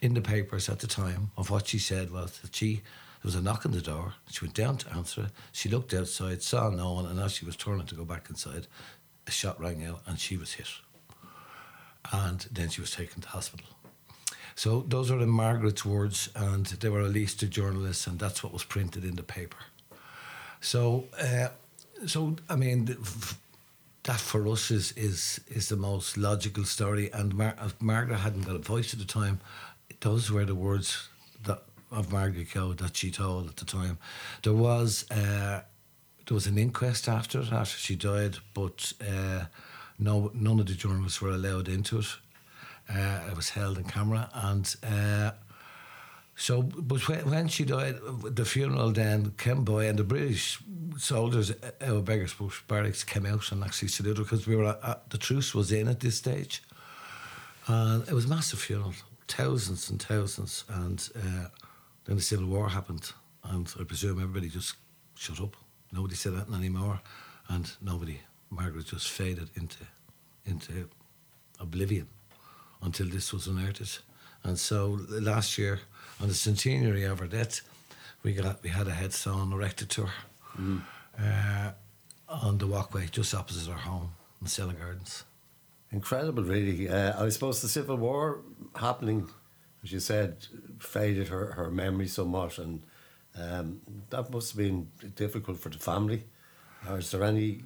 in 0.01 0.13
the 0.13 0.21
papers 0.21 0.67
at 0.67 0.79
the 0.79 0.87
time 0.87 1.31
of 1.37 1.49
what 1.49 1.67
she 1.67 1.77
said 1.77 2.11
was 2.11 2.39
that 2.39 2.55
she 2.55 2.81
there 3.21 3.27
was 3.27 3.35
a 3.35 3.41
knock 3.41 3.67
on 3.67 3.71
the 3.71 3.81
door. 3.81 4.15
She 4.31 4.43
went 4.43 4.55
down 4.55 4.77
to 4.77 4.93
answer 4.93 5.21
it. 5.21 5.31
She 5.51 5.69
looked 5.69 5.93
outside, 5.93 6.41
saw 6.41 6.71
no 6.71 6.93
one, 6.93 7.05
and 7.05 7.19
as 7.19 7.33
she 7.33 7.45
was 7.45 7.55
turning 7.55 7.85
to 7.85 7.95
go 7.95 8.03
back 8.03 8.31
inside, 8.31 8.65
a 9.27 9.31
shot 9.31 9.59
rang 9.59 9.85
out, 9.85 10.01
and 10.07 10.19
she 10.19 10.37
was 10.37 10.53
hit. 10.53 10.67
And 12.11 12.47
then 12.51 12.69
she 12.69 12.81
was 12.81 12.89
taken 12.89 13.21
to 13.21 13.27
hospital. 13.27 13.67
So 14.55 14.83
those 14.87 15.11
are 15.11 15.19
in 15.19 15.29
Margaret's 15.29 15.85
words, 15.85 16.29
and 16.35 16.65
they 16.65 16.89
were 16.89 17.03
released 17.03 17.39
to 17.41 17.47
journalists, 17.47 18.07
and 18.07 18.17
that's 18.17 18.43
what 18.43 18.53
was 18.53 18.63
printed 18.63 19.05
in 19.05 19.15
the 19.17 19.23
paper. 19.23 19.57
So, 20.61 21.05
uh, 21.19 21.49
so 22.05 22.35
I 22.49 22.55
mean, 22.55 22.85
that 24.03 24.19
for 24.19 24.47
us 24.47 24.71
is 24.71 24.93
is 24.93 25.41
is 25.47 25.69
the 25.69 25.75
most 25.75 26.17
logical 26.17 26.63
story. 26.63 27.11
And 27.11 27.35
Mar- 27.35 27.57
Margaret 27.79 28.17
hadn't 28.17 28.45
got 28.45 28.55
a 28.55 28.59
voice 28.59 28.93
at 28.93 28.99
the 28.99 29.05
time, 29.05 29.39
those 30.01 30.31
were 30.31 30.45
the 30.45 30.55
words 30.55 31.07
that 31.43 31.63
of 31.91 32.11
Margaret 32.11 32.49
Keogh 32.49 32.73
that 32.73 32.95
she 32.95 33.11
told 33.11 33.49
at 33.49 33.57
the 33.57 33.65
time. 33.65 33.97
There 34.43 34.53
was 34.53 35.05
uh, 35.11 35.61
there 36.25 36.35
was 36.35 36.47
an 36.47 36.57
inquest 36.57 37.07
after 37.07 37.39
after 37.39 37.77
she 37.77 37.95
died, 37.95 38.37
but 38.53 38.93
uh, 39.01 39.45
no 39.99 40.31
none 40.33 40.59
of 40.59 40.67
the 40.67 40.73
journalists 40.73 41.21
were 41.21 41.31
allowed 41.31 41.67
into 41.67 41.99
it. 41.99 42.07
Uh, 42.89 43.29
it 43.29 43.35
was 43.35 43.49
held 43.49 43.77
in 43.77 43.85
camera, 43.85 44.29
and 44.33 44.75
uh, 44.83 45.31
so, 46.41 46.63
but 46.63 47.07
when, 47.07 47.49
she 47.49 47.65
died, 47.65 47.97
the 48.23 48.45
funeral 48.45 48.91
then 48.91 49.33
came 49.37 49.63
by, 49.63 49.85
and 49.85 49.99
the 49.99 50.03
British 50.03 50.57
soldiers 50.97 51.51
uh, 51.51 51.71
out 51.81 51.97
of 51.97 52.05
Beggar's 52.05 52.33
barracks 52.67 53.03
came 53.03 53.27
out 53.27 53.51
and 53.51 53.63
actually 53.63 53.89
saluted 53.89 54.23
because 54.23 54.47
we 54.47 54.55
were 54.55 54.69
at, 54.69 54.79
at- 54.83 55.09
the 55.11 55.19
truce 55.19 55.53
was 55.53 55.71
in 55.71 55.87
at 55.87 55.99
this 55.99 56.17
stage. 56.17 56.63
And 57.67 58.07
it 58.07 58.13
was 58.13 58.25
a 58.25 58.27
massive 58.27 58.59
funeral, 58.59 58.93
thousands 59.27 59.91
and 59.91 60.01
thousands. 60.01 60.63
And 60.67 61.07
uh, 61.15 61.49
then 62.05 62.15
the 62.15 62.23
Civil 62.23 62.47
War 62.47 62.69
happened, 62.69 63.11
and 63.43 63.71
I 63.79 63.83
presume 63.83 64.19
everybody 64.19 64.49
just 64.49 64.77
shut 65.13 65.39
up. 65.39 65.55
Nobody 65.91 66.15
said 66.15 66.33
that 66.33 66.49
anymore, 66.51 67.01
and 67.49 67.71
nobody. 67.81 68.19
Margaret 68.49 68.87
just 68.87 69.09
faded 69.09 69.49
into 69.55 69.85
into 70.45 70.89
oblivion 71.59 72.07
until 72.81 73.07
this 73.07 73.31
was 73.31 73.45
unearthed. 73.45 73.99
And 74.43 74.57
so 74.57 74.99
last 75.07 75.57
year, 75.59 75.79
on 76.21 76.27
the 76.27 76.33
centenary 76.33 77.03
of 77.03 77.19
her 77.19 77.27
death, 77.27 77.61
we 78.23 78.33
got 78.33 78.61
we 78.63 78.69
had 78.69 78.87
a 78.87 78.91
headstone 78.91 79.51
erected 79.51 79.89
to 79.89 80.05
her 80.05 80.81
uh, 81.19 81.71
on 82.29 82.57
the 82.57 82.67
walkway 82.67 83.07
just 83.07 83.33
opposite 83.33 83.69
our 83.69 83.77
home 83.77 84.11
in 84.41 84.47
Stella 84.47 84.73
Gardens. 84.73 85.23
Incredible, 85.91 86.43
really. 86.43 86.87
Uh, 86.87 87.25
I 87.25 87.29
suppose 87.29 87.61
the 87.61 87.67
Civil 87.67 87.97
War 87.97 88.41
happening, 88.75 89.27
as 89.83 89.91
you 89.91 89.99
said, 89.99 90.47
faded 90.79 91.27
her, 91.27 91.51
her 91.53 91.69
memory 91.69 92.07
so 92.07 92.23
much, 92.23 92.59
and 92.59 92.81
um, 93.37 93.81
that 94.09 94.31
must 94.31 94.51
have 94.51 94.57
been 94.57 94.87
difficult 95.15 95.59
for 95.59 95.69
the 95.69 95.79
family. 95.79 96.23
Is 96.89 97.11
there 97.11 97.23
any 97.23 97.63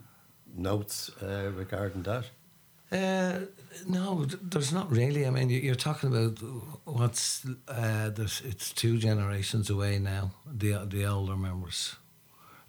notes 0.55 1.11
uh, 1.21 1.51
regarding 1.55 2.03
that? 2.03 2.25
Uh, 2.91 3.39
no, 3.87 4.25
there's 4.25 4.71
not 4.71 4.91
really. 4.91 5.25
I 5.25 5.29
mean, 5.31 5.49
you- 5.49 5.59
you're 5.59 5.75
talking 5.75 6.09
about 6.15 6.37
what's 6.85 7.45
uh, 7.67 8.09
there's, 8.09 8.41
it's 8.45 8.71
two 8.71 8.97
generations 8.97 9.69
away 9.69 9.99
now. 9.99 10.31
The 10.45 10.85
the 10.85 11.05
older 11.05 11.35
members, 11.35 11.95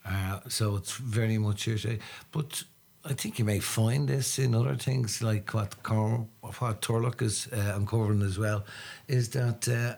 uh, 0.05 0.41
so 0.49 0.77
it's 0.77 0.97
very 0.97 1.39
much 1.39 1.65
here 1.65 1.79
today. 1.79 1.99
But 2.33 2.65
I 3.05 3.13
think 3.15 3.39
you 3.39 3.45
may 3.45 3.61
find 3.61 4.09
this 4.09 4.39
in 4.39 4.55
other 4.55 4.77
things 4.77 5.23
like 5.23 5.53
what 5.55 5.83
Cor- 5.83 6.27
what 6.41 6.81
Turlough 6.81 7.23
is 7.23 7.49
uh, 7.53 7.75
uncovering 7.77 8.23
as 8.23 8.39
well, 8.39 8.65
is 9.07 9.29
that 9.31 9.69
uh, 9.69 9.97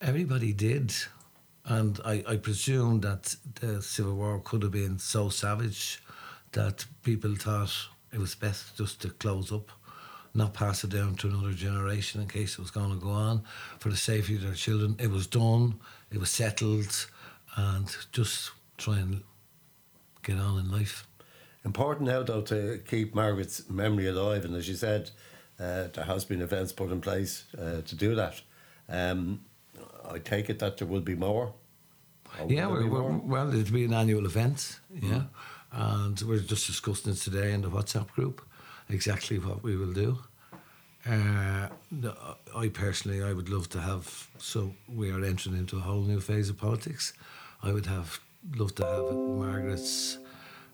everybody 0.00 0.52
did. 0.52 0.94
And 1.68 1.98
I, 2.04 2.22
I 2.28 2.36
presume 2.36 3.00
that 3.00 3.34
the 3.60 3.82
Civil 3.82 4.14
War 4.14 4.40
could 4.44 4.62
have 4.62 4.70
been 4.72 4.98
so 5.00 5.28
savage 5.30 6.00
that 6.52 6.86
people 7.02 7.34
thought 7.34 7.72
it 8.16 8.18
was 8.18 8.34
best 8.34 8.78
just 8.78 9.02
to 9.02 9.10
close 9.10 9.52
up, 9.52 9.70
not 10.32 10.54
pass 10.54 10.82
it 10.84 10.90
down 10.90 11.16
to 11.16 11.28
another 11.28 11.52
generation 11.52 12.22
in 12.22 12.26
case 12.26 12.54
it 12.54 12.58
was 12.58 12.70
going 12.70 12.90
to 12.90 12.96
go 12.96 13.10
on 13.10 13.42
for 13.78 13.90
the 13.90 13.96
safety 13.96 14.36
of 14.36 14.40
their 14.40 14.54
children. 14.54 14.96
It 14.98 15.10
was 15.10 15.26
done, 15.26 15.80
it 16.10 16.18
was 16.18 16.30
settled, 16.30 17.08
and 17.56 17.94
just 18.12 18.52
try 18.78 19.00
and 19.00 19.22
get 20.22 20.38
on 20.38 20.58
in 20.58 20.70
life. 20.72 21.06
Important 21.62 22.08
now, 22.08 22.22
though, 22.22 22.40
to 22.40 22.80
keep 22.88 23.14
Margaret's 23.14 23.68
memory 23.68 24.06
alive, 24.08 24.46
and 24.46 24.56
as 24.56 24.66
you 24.66 24.76
said, 24.76 25.10
uh, 25.60 25.88
there 25.92 26.04
has 26.04 26.24
been 26.24 26.40
events 26.40 26.72
put 26.72 26.90
in 26.90 27.02
place 27.02 27.44
uh, 27.58 27.82
to 27.82 27.94
do 27.94 28.14
that. 28.14 28.40
Um, 28.88 29.42
I 30.10 30.20
take 30.20 30.48
it 30.48 30.58
that 30.60 30.78
there 30.78 30.88
will 30.88 31.00
be 31.00 31.14
more. 31.14 31.52
Yeah, 32.48 32.68
we're, 32.68 32.86
more? 32.86 33.20
well, 33.22 33.54
it'll 33.54 33.74
be 33.74 33.84
an 33.84 33.92
annual 33.92 34.24
event, 34.24 34.80
yeah. 34.90 35.24
And 35.76 36.18
we're 36.22 36.38
just 36.38 36.66
discussing 36.66 37.12
it 37.12 37.16
today 37.16 37.52
in 37.52 37.60
the 37.60 37.68
WhatsApp 37.68 38.08
group, 38.12 38.40
exactly 38.88 39.38
what 39.38 39.62
we 39.62 39.76
will 39.76 39.92
do. 39.92 40.18
Uh, 41.06 41.68
I 42.56 42.68
personally, 42.68 43.22
I 43.22 43.34
would 43.34 43.50
love 43.50 43.68
to 43.70 43.80
have, 43.80 44.26
so 44.38 44.72
we 44.88 45.10
are 45.12 45.22
entering 45.22 45.54
into 45.54 45.76
a 45.76 45.80
whole 45.80 46.00
new 46.00 46.18
phase 46.20 46.48
of 46.48 46.56
politics. 46.56 47.12
I 47.62 47.72
would 47.72 47.84
have 47.84 48.20
love 48.56 48.74
to 48.76 48.86
have 48.86 49.12
Margaret's 49.12 50.16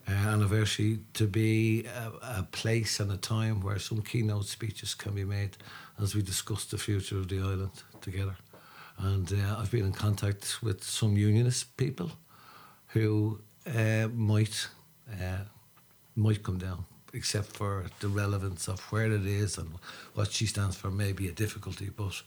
uh, 0.08 0.12
anniversary 0.12 1.00
to 1.14 1.26
be 1.26 1.84
a, 1.86 2.38
a 2.38 2.48
place 2.52 3.00
and 3.00 3.10
a 3.10 3.16
time 3.16 3.60
where 3.60 3.80
some 3.80 4.02
keynote 4.02 4.46
speeches 4.46 4.94
can 4.94 5.16
be 5.16 5.24
made 5.24 5.56
as 6.00 6.14
we 6.14 6.22
discuss 6.22 6.64
the 6.66 6.78
future 6.78 7.18
of 7.18 7.26
the 7.26 7.40
island 7.40 7.72
together. 8.00 8.36
And 8.98 9.32
uh, 9.32 9.56
I've 9.58 9.72
been 9.72 9.86
in 9.86 9.92
contact 9.92 10.62
with 10.62 10.84
some 10.84 11.16
unionist 11.16 11.76
people 11.76 12.12
who 12.88 13.40
uh, 13.66 14.06
might 14.14 14.68
uh, 15.20 15.44
might 16.16 16.42
come 16.42 16.58
down, 16.58 16.84
except 17.12 17.56
for 17.56 17.86
the 18.00 18.08
relevance 18.08 18.68
of 18.68 18.80
where 18.92 19.06
it 19.06 19.26
is 19.26 19.58
and 19.58 19.70
what 20.14 20.32
she 20.32 20.46
stands 20.46 20.76
for 20.76 20.90
may 20.90 21.12
be 21.12 21.28
a 21.28 21.32
difficulty. 21.32 21.90
But 21.94 22.22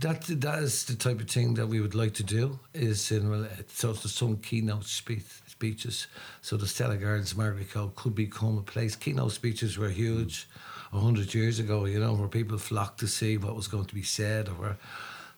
that 0.00 0.22
that 0.40 0.58
is 0.60 0.84
the 0.84 0.94
type 0.94 1.20
of 1.20 1.28
thing 1.28 1.54
that 1.54 1.66
we 1.66 1.80
would 1.80 1.94
like 1.94 2.14
to 2.14 2.22
do. 2.22 2.58
Is 2.74 3.10
in 3.12 3.48
so 3.68 3.92
there's 3.92 4.14
some 4.14 4.36
keynote 4.38 4.84
speech, 4.84 5.24
speeches. 5.46 6.06
So 6.40 6.56
the 6.56 6.66
Stella 6.66 6.96
Gardens 6.96 7.36
Margaret 7.36 7.70
Cole 7.70 7.92
could 7.94 8.14
become 8.14 8.58
a 8.58 8.62
place. 8.62 8.96
Keynote 8.96 9.32
speeches 9.32 9.78
were 9.78 9.90
huge. 9.90 10.48
Hundred 10.92 11.32
years 11.32 11.58
ago, 11.58 11.86
you 11.86 11.98
know, 11.98 12.12
where 12.12 12.28
people 12.28 12.58
flocked 12.58 13.00
to 13.00 13.08
see 13.08 13.38
what 13.38 13.56
was 13.56 13.66
going 13.66 13.86
to 13.86 13.94
be 13.94 14.02
said, 14.02 14.46
or 14.48 14.52
where, 14.52 14.76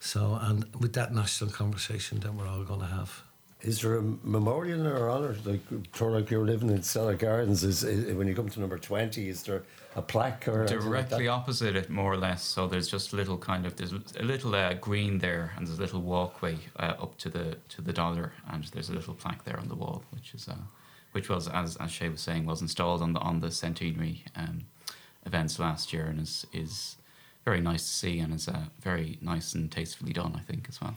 so 0.01 0.37
and 0.43 0.65
with 0.81 0.95
that 0.95 1.15
national 1.15 1.51
conversation 1.51 2.19
that 2.21 2.35
we're 2.35 2.49
all 2.49 2.65
going 2.65 2.81
to 2.81 2.87
have. 2.87 3.23
Is 3.65 3.81
there 3.81 3.97
a 3.97 4.03
memorial 4.03 4.87
or 4.87 5.11
honour? 5.11 5.37
Like, 5.45 5.61
like 6.01 6.31
you're 6.31 6.45
living 6.45 6.69
in 6.69 6.83
Stella 6.83 7.15
Gardens, 7.15 7.65
is, 7.65 7.83
is 7.83 8.15
when 8.15 8.29
you 8.29 8.35
come 8.35 8.51
to 8.51 8.61
number 8.61 8.79
20, 8.79 9.27
is 9.29 9.43
there 9.45 9.63
a 9.97 10.03
plaque 10.03 10.47
or 10.47 10.67
like 10.67 10.69
Directly 10.69 11.25
that? 11.25 11.31
opposite 11.31 11.75
it, 11.75 11.89
more 11.89 12.13
or 12.13 12.19
less. 12.19 12.43
So 12.45 12.67
there's 12.67 12.89
just 12.89 13.15
a 13.15 13.17
little 13.17 13.39
kind 13.39 13.65
of 13.65 13.77
there's 13.77 13.93
a 13.93 14.23
little 14.23 14.55
uh, 14.55 14.75
green 14.75 15.19
there, 15.19 15.53
and 15.57 15.67
there's 15.67 15.79
a 15.79 15.81
little 15.81 16.03
walkway 16.03 16.59
uh, 16.79 16.95
up 17.01 17.17
to 17.19 17.31
the 17.31 17.57
to 17.71 17.81
the 17.81 17.93
dollar, 17.93 18.33
and 18.51 18.65
there's 18.65 18.91
a 18.91 18.93
little 18.93 19.15
plaque 19.15 19.45
there 19.45 19.59
on 19.59 19.69
the 19.69 19.77
wall, 19.77 20.05
which 20.11 20.35
is 20.35 20.47
uh, 20.47 20.57
which 21.13 21.31
was 21.31 21.49
as 21.49 21.77
as 21.77 21.91
Shay 21.91 22.11
was 22.11 22.21
saying 22.21 22.45
was 22.45 22.61
installed 22.61 23.01
on 23.01 23.15
the 23.15 23.21
on 23.21 23.41
the 23.41 23.51
centenary 23.51 24.25
um, 24.37 24.65
events 25.25 25.59
last 25.59 25.93
year, 25.93 26.05
and 26.05 26.21
is 26.21 26.47
is 26.53 26.97
very 27.47 27.61
nice 27.61 27.83
to 27.83 27.95
see, 27.95 28.19
and 28.19 28.35
is 28.35 28.49
uh, 28.49 28.65
very 28.81 29.19
nice 29.23 29.55
and 29.55 29.71
tastefully 29.71 30.13
done, 30.13 30.35
I 30.37 30.41
think, 30.41 30.67
as 30.69 30.81
well. 30.81 30.97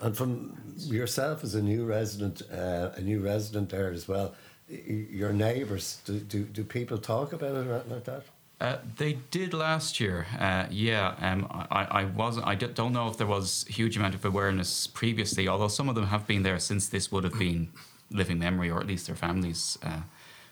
And 0.00 0.16
from 0.16 0.56
yourself 0.76 1.42
as 1.42 1.54
a 1.54 1.62
new 1.62 1.84
resident, 1.84 2.42
uh, 2.52 2.90
a 2.94 3.00
new 3.00 3.20
resident 3.20 3.70
there 3.70 3.90
as 3.90 4.06
well, 4.06 4.34
your 4.68 5.32
neighbours, 5.32 6.00
do, 6.04 6.20
do, 6.20 6.44
do 6.44 6.62
people 6.62 6.98
talk 6.98 7.32
about 7.32 7.56
it 7.56 7.66
or 7.66 7.74
anything 7.74 7.92
like 7.92 8.04
that? 8.04 8.22
Uh, 8.60 8.78
they 8.96 9.14
did 9.30 9.54
last 9.54 10.00
year, 10.00 10.26
uh, 10.38 10.66
yeah. 10.68 11.14
Um, 11.20 11.46
I, 11.70 11.86
I 11.90 12.04
wasn't. 12.06 12.46
I 12.46 12.56
don't 12.56 12.92
know 12.92 13.08
if 13.08 13.16
there 13.16 13.26
was 13.26 13.64
a 13.68 13.72
huge 13.72 13.96
amount 13.96 14.16
of 14.16 14.24
awareness 14.24 14.88
previously, 14.88 15.46
although 15.46 15.68
some 15.68 15.88
of 15.88 15.94
them 15.94 16.06
have 16.06 16.26
been 16.26 16.42
there 16.42 16.58
since 16.58 16.88
this 16.88 17.12
would 17.12 17.22
have 17.22 17.38
been 17.38 17.68
living 18.10 18.40
memory, 18.40 18.68
or 18.68 18.80
at 18.80 18.86
least 18.88 19.06
their 19.06 19.14
families 19.14 19.78
uh, 19.84 20.00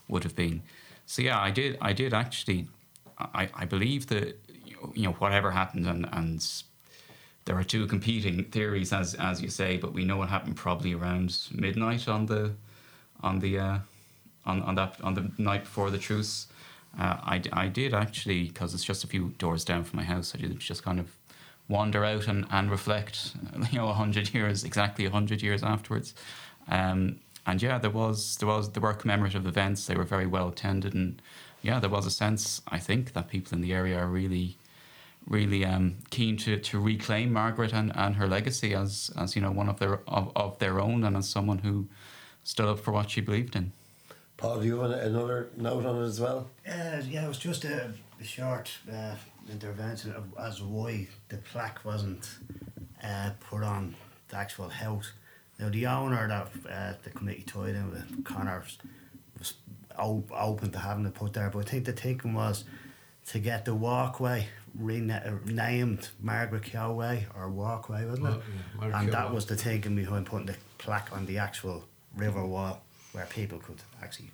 would 0.07 0.23
have 0.23 0.37
been. 0.37 0.63
So 1.07 1.21
yeah, 1.21 1.41
I 1.41 1.51
did. 1.51 1.79
I 1.81 1.93
did 1.93 2.15
actually. 2.15 2.69
I, 3.19 3.49
I 3.53 3.65
believe 3.65 4.07
that 4.07 4.39
you 4.95 5.03
know 5.03 5.13
whatever 5.15 5.51
happened, 5.51 5.87
and, 5.89 6.09
and 6.13 6.47
there 7.47 7.57
are 7.57 7.65
two 7.65 7.87
competing 7.87 8.45
theories, 8.45 8.93
as 8.93 9.15
as 9.15 9.41
you 9.41 9.49
say, 9.49 9.79
but 9.79 9.93
we 9.93 10.05
know 10.05 10.23
it 10.23 10.29
happened 10.29 10.57
probably 10.57 10.95
around 10.95 11.39
midnight 11.53 12.09
on 12.09 12.27
the 12.27 12.53
on 13.23 13.39
the 13.39 13.59
uh, 13.59 13.79
on 14.45 14.63
on 14.63 14.75
that 14.75 15.01
on 15.01 15.15
the 15.15 15.31
night 15.39 15.63
before 15.63 15.91
the 15.91 15.99
truce. 15.99 16.49
Uh, 16.99 17.17
I, 17.23 17.43
I 17.53 17.69
did 17.69 17.93
actually 17.95 18.45
because 18.45 18.75
it's 18.75 18.85
just 18.85 19.05
a 19.05 19.07
few 19.07 19.29
doors 19.39 19.65
down 19.65 19.85
from 19.85 19.99
my 19.99 20.05
house. 20.05 20.35
I 20.35 20.39
did 20.39 20.59
just 20.59 20.83
kind 20.83 20.99
of 20.99 21.17
wander 21.69 22.05
out 22.05 22.27
and, 22.27 22.47
and 22.51 22.71
reflect. 22.71 23.35
You 23.71 23.79
know, 23.79 23.93
hundred 23.93 24.35
years 24.35 24.65
exactly 24.65 25.07
hundred 25.07 25.41
years 25.41 25.63
afterwards. 25.63 26.15
Um, 26.69 27.21
and 27.47 27.63
yeah, 27.63 27.79
there 27.79 27.91
was 27.91 28.37
there 28.39 28.49
was 28.49 28.71
there 28.73 28.83
were 28.83 28.93
commemorative 28.93 29.47
events. 29.47 29.87
They 29.87 29.95
were 29.95 30.05
very 30.05 30.27
well 30.27 30.49
attended, 30.49 30.95
and 30.95 31.23
yeah, 31.63 31.79
there 31.79 31.91
was 31.91 32.07
a 32.07 32.11
sense 32.11 32.61
I 32.69 32.81
think 32.81 33.13
that 33.13 33.29
people 33.29 33.55
in 33.55 33.61
the 33.61 33.73
area 33.73 33.99
are 33.99 34.09
really 34.09 34.57
really 35.29 35.65
um, 35.65 35.97
keen 36.11 36.37
to, 36.39 36.59
to 36.59 36.79
reclaim 36.81 37.33
Margaret 37.33 37.73
and, 37.73 37.93
and 37.97 38.17
her 38.17 38.27
legacy 38.27 38.75
as 38.75 39.11
as 39.17 39.35
you 39.35 39.43
know 39.43 39.51
one 39.51 39.69
of 39.69 39.79
their 39.79 40.01
of, 40.07 40.31
of 40.37 40.59
their 40.59 40.81
own 40.81 41.05
and 41.05 41.17
as 41.17 41.29
someone 41.29 41.59
who 41.59 41.89
stood 42.45 42.67
up 42.67 42.79
for 42.79 42.93
what 42.93 43.11
she 43.11 43.21
believed 43.21 43.57
in. 43.57 43.73
Paul, 44.37 44.61
do 44.61 44.67
you 44.67 44.79
have 44.81 44.91
another 44.91 45.49
note 45.57 45.87
on 45.87 45.97
it 45.97 46.07
as 46.07 46.21
well? 46.21 46.49
Uh, 46.69 47.01
yeah, 47.09 47.25
it 47.25 47.29
was 47.29 47.39
just 47.39 47.65
a, 47.65 47.91
a 48.21 48.25
short 48.25 48.71
uh, 48.93 49.15
intervention 49.51 50.13
of, 50.13 50.25
as 50.39 50.59
to 50.59 50.65
why 50.65 51.09
the 51.29 51.39
plaque 51.39 51.85
wasn't 51.85 52.29
uh, 53.03 53.31
put 53.41 53.63
on 53.63 53.95
the 54.29 54.37
actual 54.37 54.69
house. 54.69 55.13
Now, 55.59 55.71
the 55.71 55.87
owner 55.87 56.29
that 56.29 56.71
uh, 56.71 56.95
the 57.03 57.11
committee 57.11 57.45
tied 57.47 57.75
in 57.77 57.91
with, 57.91 58.25
Connor, 58.25 58.63
was 59.39 59.55
op- 59.99 60.31
open 60.31 60.71
to 60.73 60.79
having 60.79 61.07
it 61.07 61.15
put 61.15 61.33
there, 61.33 61.49
but 61.49 61.61
I 61.61 61.71
think 61.71 61.87
the 61.87 61.93
thinking 61.93 62.35
was 62.35 62.65
to 63.29 63.39
get 63.39 63.65
the 63.65 63.75
walkway 63.75 64.49
rena- 64.79 65.41
named 65.45 66.09
Margaret 66.21 66.65
Keogh 66.65 66.93
Way 66.95 67.27
or 67.37 67.49
Walkway, 67.51 68.05
wasn't 68.07 68.29
it? 68.29 68.41
Well, 68.79 68.89
yeah, 68.91 69.01
and 69.01 69.13
that 69.13 69.33
was 69.33 69.47
the 69.47 69.57
thinking 69.57 69.97
behind 69.97 70.27
putting 70.27 70.47
the 70.47 70.57
plaque 70.79 71.13
on 71.13 71.27
the 71.27 71.39
actual 71.39 71.85
river 72.17 72.45
wall 72.45 72.83
where 73.13 73.27
people 73.27 73.59
could 73.59 73.81
actually 74.03 74.31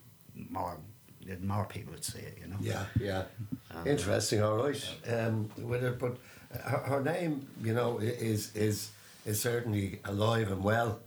more 0.51 0.77
more 1.41 1.65
people 1.67 1.93
would 1.93 2.05
see 2.05 2.19
it, 2.19 2.39
you 2.41 2.49
know. 2.49 2.57
Yeah, 2.61 2.85
yeah. 3.01 3.23
Interesting, 3.87 4.43
all 4.43 4.57
right. 4.57 4.89
Um, 5.09 5.49
with 5.57 5.85
it, 5.85 5.99
but 5.99 6.17
her, 6.65 6.79
her 6.79 7.03
name, 7.03 7.47
you 7.63 7.75
know, 7.75 7.99
is 7.99 8.55
is 8.57 8.91
is 9.25 9.41
certainly 9.41 10.01
alive 10.05 10.51
and 10.51 10.65
well, 10.65 11.01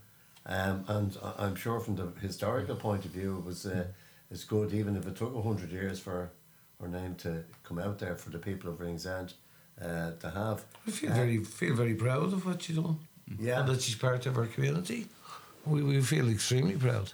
um, 0.46 0.86
and 0.88 1.18
I- 1.22 1.46
I'm 1.46 1.56
sure 1.56 1.80
from 1.82 1.96
the 1.98 2.08
historical 2.22 2.76
point 2.76 3.04
of 3.06 3.12
view, 3.12 3.38
it 3.40 3.44
was 3.46 3.66
uh, 3.66 3.86
it's 4.32 4.46
good, 4.46 4.74
even 4.74 4.96
if 4.96 5.06
it 5.06 5.16
took 5.18 5.36
hundred 5.44 5.72
years 5.72 6.00
for 6.00 6.32
her 6.82 6.88
name 6.88 7.16
to 7.16 7.44
come 7.64 7.80
out 7.80 8.00
there 8.00 8.16
for 8.16 8.30
the 8.30 8.40
people 8.40 8.70
of 8.70 8.80
Ringsend. 8.80 9.34
uh, 9.82 10.12
to 10.20 10.30
have. 10.30 10.64
I 10.88 10.92
feel 10.92 11.12
Uh, 11.12 11.16
very 11.16 11.44
feel 11.44 11.76
very 11.76 11.96
proud 11.96 12.34
of 12.34 12.46
what 12.46 12.70
you 12.70 12.82
done. 12.82 13.00
Yeah. 13.40 13.60
And 13.60 13.70
that 13.70 13.82
she's 13.82 13.96
part 13.96 14.26
of 14.26 14.38
our 14.38 14.48
community. 14.48 15.08
We, 15.66 15.82
we 15.84 16.02
feel 16.02 16.30
extremely 16.30 16.78
proud. 16.78 17.12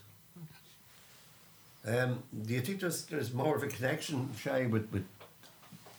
Um, 1.86 2.22
do 2.46 2.54
you 2.54 2.62
think 2.62 2.80
there's 2.82 3.06
there's 3.06 3.34
more 3.34 3.56
of 3.56 3.64
a 3.64 3.68
connection, 3.68 4.30
Shay, 4.38 4.68
with, 4.68 4.92
with 4.92 5.06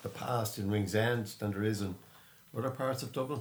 the 0.03 0.09
past 0.09 0.59
in 0.59 0.71
Ringsend 0.71 1.27
than 1.39 1.51
there 1.53 1.65
is 1.65 1.81
in 1.81 1.95
other 2.57 2.71
parts 2.71 3.03
of 3.03 3.13
Dublin? 3.13 3.41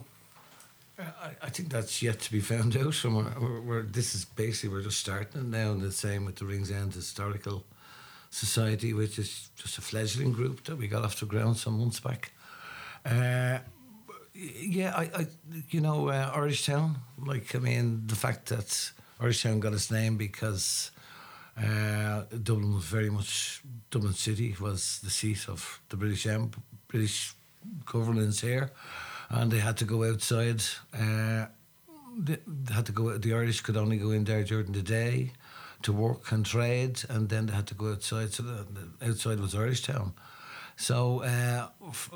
I, 0.97 1.31
I 1.43 1.49
think 1.49 1.69
that's 1.69 2.01
yet 2.01 2.19
to 2.21 2.31
be 2.31 2.39
found 2.41 2.75
out. 2.75 2.95
From 2.95 3.15
where, 3.15 3.25
where, 3.25 3.61
where 3.61 3.81
this 3.83 4.15
is 4.15 4.25
basically 4.25 4.69
we're 4.69 4.83
just 4.83 4.99
starting 4.99 5.41
it 5.41 5.47
now, 5.47 5.71
and 5.71 5.81
the 5.81 5.91
same 5.91 6.25
with 6.25 6.37
the 6.37 6.45
Ringsend 6.45 6.93
Historical 6.95 7.63
Society, 8.31 8.93
which 8.93 9.19
is 9.19 9.49
just 9.57 9.77
a 9.77 9.81
fledgling 9.81 10.31
group 10.31 10.63
that 10.63 10.77
we 10.77 10.87
got 10.87 11.03
off 11.03 11.19
the 11.19 11.25
ground 11.25 11.57
some 11.57 11.77
months 11.77 11.99
back. 11.99 12.31
Uh, 13.05 13.59
yeah, 14.33 14.93
I, 14.95 15.09
I 15.13 15.27
you 15.69 15.81
know, 15.81 16.07
uh, 16.07 16.31
Irish 16.33 16.65
Town. 16.65 16.95
Like, 17.19 17.53
I 17.53 17.59
mean, 17.59 18.03
the 18.05 18.15
fact 18.15 18.47
that 18.47 18.91
Irish 19.19 19.43
Town 19.43 19.59
got 19.59 19.73
its 19.73 19.91
name 19.91 20.15
because 20.15 20.91
uh, 21.57 22.23
Dublin 22.41 22.73
was 22.73 22.85
very 22.85 23.09
much 23.09 23.61
Dublin 23.89 24.13
City 24.13 24.55
was 24.61 25.01
the 25.03 25.09
seat 25.09 25.49
of 25.49 25.81
the 25.89 25.97
British 25.97 26.25
Em- 26.25 26.51
British 26.87 27.33
governance 27.85 28.39
here, 28.39 28.71
and 29.29 29.51
they 29.51 29.59
had 29.59 29.75
to 29.77 29.85
go 29.85 30.05
outside. 30.05 30.63
Uh, 30.93 31.47
they 32.17 32.37
had 32.73 32.85
to 32.85 32.93
go. 32.93 33.17
The 33.17 33.33
Irish 33.33 33.59
could 33.59 33.75
only 33.75 33.97
go 33.97 34.11
in 34.11 34.23
there 34.23 34.43
during 34.45 34.71
the 34.71 34.81
day 34.81 35.33
to 35.83 35.93
work 35.93 36.31
and 36.31 36.45
trade, 36.45 37.01
and 37.09 37.29
then 37.29 37.45
they 37.47 37.53
had 37.53 37.67
to 37.67 37.75
go 37.75 37.91
outside. 37.91 38.33
So 38.33 38.43
the, 38.43 38.65
the 38.99 39.09
outside 39.09 39.39
was 39.39 39.55
Irish 39.55 39.83
Town. 39.83 40.13
So 40.75 41.23
uh, 41.23 41.67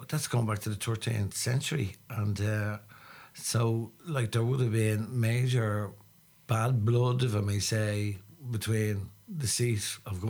that's 0.08 0.28
going 0.28 0.46
back 0.46 0.60
to 0.60 0.70
the 0.70 0.76
13th 0.76 1.34
century, 1.34 1.96
and 2.10 2.40
uh, 2.42 2.78
so 3.34 3.92
like 4.08 4.32
there 4.32 4.44
would 4.44 4.60
have 4.60 4.72
been 4.72 5.20
major 5.20 5.92
bad 6.48 6.86
blood, 6.86 7.24
if 7.24 7.36
I 7.36 7.42
may 7.42 7.60
say, 7.60 8.18
between 8.50 9.10
the 9.28 9.48
seat 9.48 9.98
of 10.06 10.22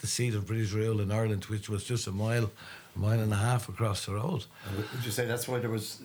the 0.00 0.06
seat 0.06 0.34
of 0.34 0.46
British 0.46 0.72
rule 0.72 1.00
in 1.00 1.10
Ireland, 1.10 1.44
which 1.46 1.68
was 1.68 1.84
just 1.84 2.06
a 2.06 2.12
mile, 2.12 2.50
a 2.96 2.98
mile 2.98 3.20
and 3.20 3.32
a 3.32 3.36
half 3.36 3.68
across 3.68 4.06
the 4.06 4.14
road. 4.14 4.44
Would 4.76 5.04
you 5.04 5.10
say 5.10 5.26
that's 5.26 5.48
why 5.48 5.58
there 5.58 5.70
was 5.70 6.00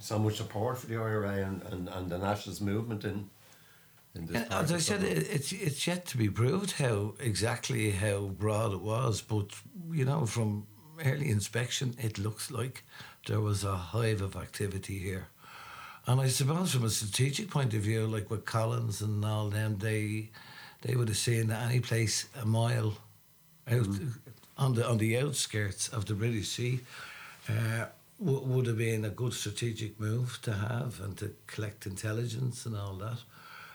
so 0.00 0.18
much 0.18 0.36
support 0.36 0.78
for 0.78 0.86
the 0.86 0.96
IRA 0.96 1.44
and, 1.46 1.62
and, 1.70 1.88
and 1.88 2.10
the 2.10 2.18
nationalist 2.18 2.60
movement 2.60 3.04
in 3.04 3.30
in 4.14 4.26
this 4.26 4.36
And 4.36 4.52
As 4.52 4.72
I 4.72 4.78
said, 4.78 5.02
it, 5.02 5.28
it's 5.30 5.52
it's 5.52 5.86
yet 5.86 6.06
to 6.06 6.16
be 6.18 6.28
proved 6.28 6.72
how 6.72 7.14
exactly 7.20 7.90
how 7.90 8.26
broad 8.38 8.72
it 8.72 8.80
was, 8.80 9.22
but 9.22 9.46
you 9.90 10.04
know, 10.04 10.26
from 10.26 10.66
early 11.04 11.30
inspection, 11.30 11.94
it 11.98 12.18
looks 12.18 12.50
like 12.50 12.84
there 13.26 13.40
was 13.40 13.64
a 13.64 13.76
hive 13.76 14.20
of 14.22 14.36
activity 14.36 14.98
here. 14.98 15.28
And 16.06 16.20
I 16.20 16.28
suppose 16.28 16.72
from 16.74 16.84
a 16.84 16.90
strategic 16.90 17.50
point 17.50 17.74
of 17.74 17.82
view, 17.82 18.06
like 18.06 18.30
with 18.30 18.44
Collins 18.44 19.00
and 19.02 19.24
all 19.24 19.48
them, 19.50 19.78
they 19.78 20.30
they 20.82 20.96
would 20.96 21.08
have 21.08 21.16
seen 21.16 21.46
that 21.48 21.62
any 21.70 21.80
place 21.80 22.28
a 22.40 22.44
mile 22.44 22.94
out 23.70 23.86
on 24.58 24.74
the 24.74 24.86
on 24.88 24.98
the 24.98 25.18
outskirts 25.18 25.88
of 25.88 26.06
the 26.06 26.14
British 26.14 26.48
Sea 26.48 26.80
uh, 27.48 27.86
w- 28.18 28.40
would 28.40 28.66
have 28.66 28.78
been 28.78 29.04
a 29.04 29.10
good 29.10 29.32
strategic 29.32 29.98
move 30.00 30.38
to 30.42 30.52
have 30.52 31.00
and 31.00 31.16
to 31.18 31.34
collect 31.46 31.86
intelligence 31.86 32.66
and 32.66 32.76
all 32.76 32.94
that. 32.94 33.18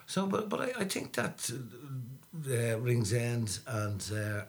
So, 0.08 0.26
but 0.26 0.50
but 0.50 0.62
I, 0.62 0.82
I 0.82 0.86
think 0.86 1.14
that 1.14 1.52
uh, 1.52 2.50
uh, 2.50 2.80
Ringsend 2.80 3.60
and 3.68 4.12
uh, 4.12 4.46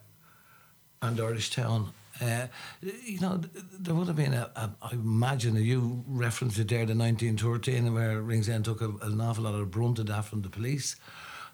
and 1.02 1.20
Irish 1.20 1.50
Town, 1.50 1.92
uh, 2.20 2.46
you 2.80 3.18
know, 3.18 3.40
there 3.78 3.94
would 3.94 4.06
have 4.06 4.16
been 4.16 4.34
a, 4.34 4.50
a 4.54 4.70
I 4.80 4.92
imagine 4.92 5.56
you 5.56 6.04
referenced 6.06 6.58
it 6.60 6.68
there, 6.68 6.86
the 6.86 6.94
1913, 6.94 7.92
where 7.92 8.22
Ringsend 8.22 8.64
took 8.64 8.80
a, 8.80 8.90
an 9.02 9.20
awful 9.20 9.44
lot 9.44 9.54
of 9.54 9.70
brunt 9.72 9.98
of 9.98 10.06
that 10.06 10.24
from 10.24 10.42
the 10.42 10.48
police. 10.48 10.96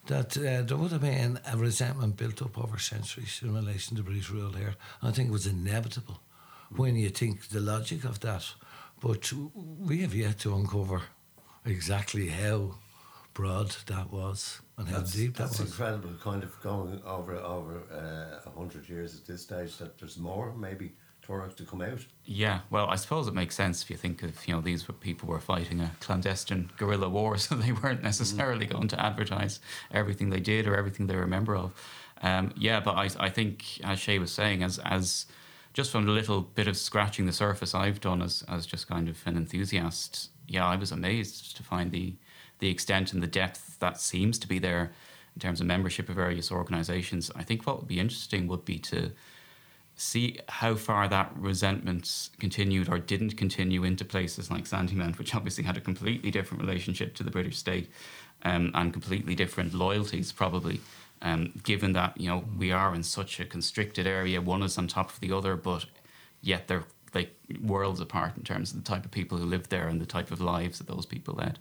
That 0.07 0.37
uh, 0.37 0.61
there 0.61 0.77
would 0.77 0.93
have 0.93 1.01
been 1.01 1.41
a 1.51 1.57
resentment 1.57 2.19
built 2.19 2.43
up 2.43 2.59
over 2.59 2.79
centuries 2.79 3.41
in 3.43 3.55
relation 3.55 3.97
to 3.97 4.03
British 4.03 4.29
rule 4.29 4.53
here. 4.53 4.75
And 5.01 5.09
I 5.09 5.13
think 5.13 5.31
it 5.31 5.33
was 5.33 5.47
inevitable 5.47 6.21
when 6.77 6.95
you 6.97 7.09
think 7.09 7.49
the 7.49 7.61
logic 7.61 8.05
of 8.05 8.21
that. 8.21 8.45
But 9.01 9.33
we 9.57 10.03
have 10.03 10.15
yet 10.15 10.41
to 10.41 10.55
uncover 10.55 11.01
exactly 11.65 12.29
how 12.29 12.75
broad 13.35 13.75
that 13.87 14.11
was 14.13 14.61
and 14.79 14.89
how 14.89 14.99
That's, 14.99 15.13
deep 15.13 15.35
that 15.37 15.45
that's 15.45 15.61
was. 15.61 15.71
incredible, 15.71 16.11
kind 16.23 16.43
of 16.43 16.59
going 16.61 17.03
over 17.05 17.35
over 17.37 17.83
uh, 17.93 18.49
a 18.49 18.51
hundred 18.59 18.89
years 18.89 19.15
at 19.17 19.27
this 19.27 19.43
stage. 19.43 19.77
That 19.79 19.99
there's 19.99 20.17
more, 20.19 20.55
maybe 20.55 20.95
Turlough 21.27 21.55
to 21.57 21.65
come 21.65 21.81
out. 21.83 22.01
Yeah, 22.25 22.61
well, 22.71 22.87
I 22.87 22.97
suppose 22.97 23.27
it 23.29 23.35
makes 23.35 23.55
sense 23.55 23.83
if 23.83 23.91
you 23.91 23.97
think 23.97 24.23
of, 24.23 24.47
you 24.47 24.55
know, 24.55 24.61
these 24.61 24.87
were 24.87 24.95
people 24.95 25.29
were 25.29 25.41
fighting 25.41 25.81
a 25.81 25.93
clandestine 26.01 26.71
guerrilla 26.77 27.09
war, 27.09 27.37
so 27.45 27.55
they 27.55 27.73
weren't 27.73 28.03
necessarily 28.03 28.67
going 28.67 28.89
to 28.89 29.01
advertise 29.05 29.61
everything 29.91 30.31
they 30.31 30.41
did 30.41 30.67
or 30.67 30.77
everything 30.77 31.07
they 31.07 31.17
were 31.17 31.23
a 31.23 31.29
member 31.29 31.57
of. 31.57 31.73
Um, 32.23 32.53
yeah, 32.57 32.81
but 32.81 32.93
I, 32.97 33.11
I 33.19 33.31
think, 33.31 33.81
as 33.83 33.99
Shay 33.99 34.19
was 34.19 34.33
saying, 34.33 34.63
as 34.63 34.79
as 34.79 35.27
just 35.73 35.91
from 35.91 36.07
the 36.07 36.13
little 36.13 36.41
bit 36.41 36.69
of 36.69 36.77
scratching 36.77 37.27
the 37.27 37.33
surface 37.33 37.75
I've 37.75 38.01
done 38.01 38.23
as 38.23 38.45
as 38.49 38.65
just 38.67 38.87
kind 38.89 39.09
of 39.09 39.19
an 39.27 39.37
enthusiast, 39.37 40.31
yeah, 40.47 40.67
I 40.67 40.77
was 40.77 40.93
amazed 40.93 41.57
to 41.57 41.63
find 41.63 41.91
the 41.91 42.15
the 42.59 42.71
extent 42.71 43.13
and 43.13 43.23
the 43.23 43.27
depth 43.27 43.79
that 43.81 44.01
seems 44.01 44.39
to 44.39 44.49
be 44.49 44.59
there 44.59 44.93
in 45.35 45.41
terms 45.41 45.61
of 45.61 45.67
membership 45.67 46.09
of 46.09 46.15
various 46.15 46.51
organisations. 46.51 47.31
I 47.35 47.43
think 47.43 47.67
what 47.67 47.79
would 47.79 47.89
be 47.89 48.01
interesting 48.01 48.47
would 48.49 48.65
be 48.65 48.79
to 48.79 49.13
see 49.97 50.39
how 50.49 50.75
far 50.75 51.09
that 51.09 51.33
resentment 51.37 52.31
continued 52.39 52.89
or 52.89 52.99
didn't 52.99 53.37
continue 53.37 53.85
into 53.85 54.05
places 54.05 54.51
like 54.51 54.65
Sandymount, 54.65 55.19
which 55.19 55.35
obviously 55.35 55.65
had 55.65 55.77
a 55.77 55.81
completely 55.81 56.31
different 56.31 56.63
relationship 56.63 57.15
to 57.15 57.23
the 57.23 57.31
British 57.31 57.59
state 57.59 57.91
um, 58.43 58.71
and 58.75 58.93
completely 58.93 59.35
different 59.35 59.75
loyalties, 59.75 60.33
probably. 60.33 60.81
Um, 61.23 61.53
given 61.63 61.93
that 61.93 62.21
you 62.21 62.29
know 62.29 62.45
we 62.59 62.73
are 62.73 62.95
in 62.95 63.03
such 63.03 63.41
a 63.41 63.45
constricted 63.45 64.07
area, 64.07 64.41
one 64.41 64.63
is 64.63 64.77
on 64.77 64.89
top 64.89 65.11
of 65.11 65.21
the 65.21 65.33
other, 65.33 65.57
but 65.57 65.87
yet 66.43 66.69
they're 66.69 66.85
like 67.15 67.35
worlds 67.63 68.01
apart 68.01 68.37
in 68.37 68.43
terms 68.43 68.73
of 68.73 68.83
the 68.83 68.91
type 68.91 69.05
of 69.05 69.11
people 69.11 69.39
who 69.39 69.45
lived 69.45 69.71
there 69.71 69.89
and 69.89 70.01
the 70.01 70.07
type 70.07 70.31
of 70.31 70.41
lives 70.41 70.79
that 70.79 70.87
those 70.87 71.07
people 71.07 71.35
led. 71.35 71.59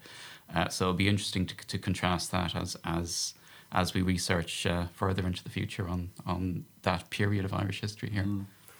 Uh, 0.53 0.67
so 0.69 0.85
it'll 0.85 0.93
be 0.93 1.07
interesting 1.07 1.45
to, 1.45 1.55
to 1.67 1.77
contrast 1.77 2.31
that 2.31 2.55
as 2.55 2.77
as 2.83 3.33
as 3.71 3.93
we 3.93 4.01
research 4.01 4.65
uh, 4.65 4.85
further 4.93 5.25
into 5.25 5.43
the 5.43 5.49
future 5.49 5.87
on 5.87 6.11
on 6.25 6.65
that 6.83 7.09
period 7.09 7.45
of 7.45 7.53
Irish 7.53 7.81
history 7.81 8.09
here. 8.09 8.25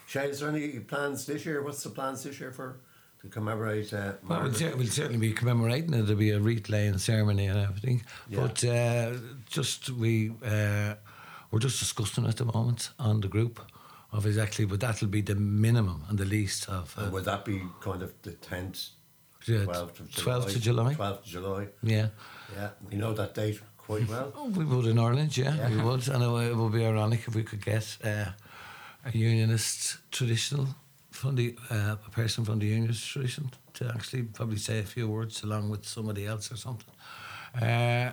Shay, 0.08 0.30
is 0.30 0.40
there 0.40 0.50
any 0.50 0.80
plans 0.80 1.26
this 1.26 1.46
year? 1.46 1.64
What's 1.64 1.84
the 1.84 1.90
plans 1.90 2.24
this 2.24 2.40
year 2.40 2.52
for 2.52 2.78
to 3.22 3.30
commemorate 3.30 3.94
uh, 3.94 4.14
Well, 4.28 4.44
we'll, 4.44 4.54
cer- 4.54 4.76
we'll 4.76 4.88
certainly 4.88 5.18
be 5.18 5.34
commemorating 5.34 5.94
it. 5.94 6.04
There'll 6.04 6.20
be 6.20 6.32
a 6.32 6.40
wreath 6.40 6.70
laying 6.70 6.98
ceremony 6.98 7.48
and 7.48 7.58
everything. 7.58 8.04
Yeah. 8.30 8.42
But 8.42 8.64
uh, 8.64 9.14
just 9.50 9.90
we 9.90 10.34
uh, 10.46 10.96
we're 11.50 11.60
just 11.60 11.80
discussing 11.80 12.26
at 12.26 12.38
the 12.38 12.46
moment 12.46 12.90
on 13.00 13.22
the 13.22 13.28
group 13.28 13.60
of 14.14 14.26
exactly, 14.26 14.66
but 14.66 14.80
that'll 14.80 15.08
be 15.08 15.22
the 15.22 15.36
minimum 15.36 16.06
and 16.08 16.18
the 16.18 16.26
least 16.26 16.70
of 16.70 16.96
uh, 16.98 17.10
would 17.12 17.26
that 17.26 17.44
be 17.46 17.62
kind 17.82 18.02
of 18.02 18.14
the 18.22 18.32
tenth, 18.34 18.90
twelfth 19.46 20.00
of 20.00 20.10
July? 20.10 20.40
12th 20.40 20.56
of 20.56 20.62
July. 20.62 20.94
Twelfth 20.94 21.20
of 21.20 21.26
July. 21.26 21.68
yeah. 21.82 22.08
Yeah, 22.56 22.70
we 22.90 22.96
know 22.98 23.14
that 23.14 23.34
date 23.34 23.60
quite 23.78 24.08
well. 24.08 24.32
Oh, 24.36 24.50
we 24.50 24.64
would 24.64 24.86
in 24.86 25.00
Ireland, 25.00 25.36
yeah, 25.36 25.70
we 25.70 25.82
would, 25.82 26.08
and 26.08 26.24
it, 26.24 26.52
it 26.52 26.56
would 26.56 26.72
be 26.72 26.86
ironic 26.86 27.22
if 27.28 27.36
we 27.36 27.44
could 27.44 27.64
get 27.66 27.98
uh, 28.04 28.26
a 29.06 29.12
unionist 29.12 29.98
traditional 30.12 30.68
from 31.12 31.36
the 31.36 31.58
uh, 31.72 31.96
a 32.06 32.10
person 32.12 32.46
from 32.46 32.60
the 32.60 32.68
unionist 32.68 33.08
tradition 33.08 33.50
to 33.74 33.88
actually 33.88 34.24
probably 34.24 34.58
say 34.58 34.80
a 34.80 34.84
few 34.84 35.08
words 35.08 35.44
along 35.44 35.70
with 35.70 35.86
somebody 35.86 36.26
else 36.28 36.52
or 36.52 36.58
something. 36.58 36.94
Uh, 37.60 38.12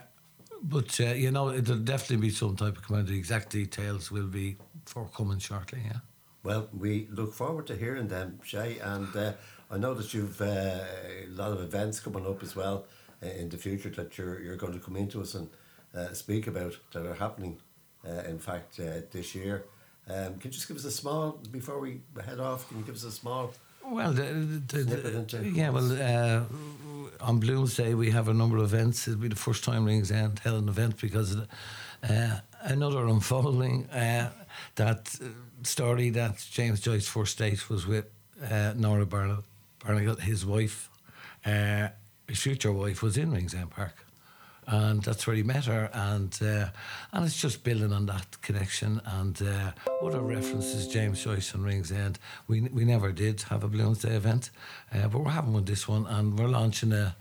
but 0.63 1.01
uh, 1.01 1.05
you 1.05 1.31
know, 1.31 1.51
there'll 1.59 1.81
definitely 1.83 2.29
be 2.29 2.31
some 2.31 2.57
type 2.57 2.77
of 2.77 2.83
comment. 2.83 3.09
The 3.09 3.17
exact 3.17 3.51
details 3.51 4.11
will 4.11 4.27
be 4.27 4.57
forthcoming 4.87 5.39
shortly. 5.39 5.81
Yeah. 5.85 5.99
Well, 6.43 6.69
we 6.77 7.09
look 7.11 7.35
forward 7.35 7.67
to 7.67 7.77
hearing 7.77 8.09
them, 8.09 8.41
Shay, 8.43 8.79
and 8.79 9.15
uh, 9.15 9.33
I 9.71 9.77
know 9.77 9.95
that 9.95 10.15
you've 10.15 10.41
uh, 10.41 10.45
a 10.45 11.29
lot 11.29 11.53
of 11.53 11.61
events 11.61 12.01
coming 12.01 12.27
up 12.27 12.43
as 12.43 12.57
well 12.57 12.87
uh, 13.23 13.27
in 13.27 13.49
the 13.49 13.59
future 13.59 13.91
that 13.91 14.17
you're 14.17 14.41
you're 14.41 14.57
going 14.57 14.73
to 14.73 14.79
come 14.79 14.97
into 14.97 15.21
us 15.21 15.35
and 15.35 15.49
uh, 15.95 16.13
speak 16.13 16.47
about 16.47 16.77
that 16.93 17.07
are 17.07 17.15
happening. 17.15 17.59
Uh, 18.07 18.23
in 18.29 18.39
fact, 18.39 18.81
uh, 18.81 19.03
this 19.11 19.35
year, 19.35 19.67
um, 20.09 20.39
can 20.39 20.45
you 20.45 20.51
just 20.51 20.67
give 20.67 20.77
us 20.77 20.87
a 20.87 20.91
small 20.91 21.39
before 21.51 21.79
we 21.79 22.01
head 22.25 22.41
off? 22.41 22.67
Can 22.69 22.79
you 22.79 22.85
give 22.85 22.95
us 22.95 23.05
a 23.05 23.13
small? 23.13 23.53
Well, 23.85 24.13
the, 24.13 24.23
the, 24.67 24.85
the, 24.85 25.51
yeah, 25.53 25.71
well, 25.71 25.93
uh, 25.93 26.45
on 27.23 27.41
Bloomsday 27.41 27.95
we 27.97 28.11
have 28.11 28.29
a 28.29 28.35
number 28.35 28.57
of 28.57 28.65
events. 28.75 29.07
It'll 29.09 29.21
be 29.21 29.29
the 29.29 29.37
first 29.37 29.65
time 29.65 29.85
Ringsend 29.85 30.39
held 30.41 30.63
an 30.63 30.69
event 30.69 31.01
because 31.01 31.33
of 31.33 31.49
the, 32.03 32.15
uh, 32.15 32.41
another 32.63 33.07
unfolding 33.07 33.89
uh, 33.91 34.31
that 34.77 35.17
uh, 35.23 35.27
story 35.63 36.11
that 36.11 36.45
James 36.51 36.81
Joyce 36.81 37.07
first 37.09 37.39
date 37.39 37.69
was 37.69 37.87
with 37.87 38.07
uh, 38.51 38.73
Nora 38.77 39.07
Barn- 39.07 39.43
Barnacle, 39.85 40.17
his 40.17 40.45
wife, 40.47 40.91
uh, 41.45 41.89
his 42.29 42.41
future 42.41 42.73
wife, 42.73 43.03
was 43.03 43.17
in 43.17 43.31
Ringsend 43.33 43.71
Park. 43.71 44.05
And 44.71 45.03
that's 45.03 45.27
where 45.27 45.35
he 45.35 45.43
met 45.43 45.65
her, 45.65 45.91
and 45.93 46.39
uh, 46.43 46.69
and 47.13 47.25
it's 47.25 47.41
just 47.41 47.65
building 47.65 47.93
on 47.93 48.07
that 48.07 48.41
connection 48.41 49.01
and 49.05 49.43
uh, 49.43 49.73
other 50.01 50.21
references. 50.21 50.87
James 50.87 51.23
Joyce 51.25 51.53
and 51.55 51.65
Ringsend. 51.65 52.19
We 52.47 52.63
we 52.63 52.85
never 52.85 53.11
did 53.11 53.43
have 53.43 53.65
a 53.65 53.69
Bloomsday 53.69 54.15
event, 54.15 54.51
uh, 54.95 55.09
but 55.09 55.25
we're 55.25 55.31
having 55.31 55.53
one 55.53 55.65
this 55.65 55.89
one, 55.89 56.07
and 56.07 56.39
we're 56.39 56.47
launching 56.47 56.93
a 56.93 57.17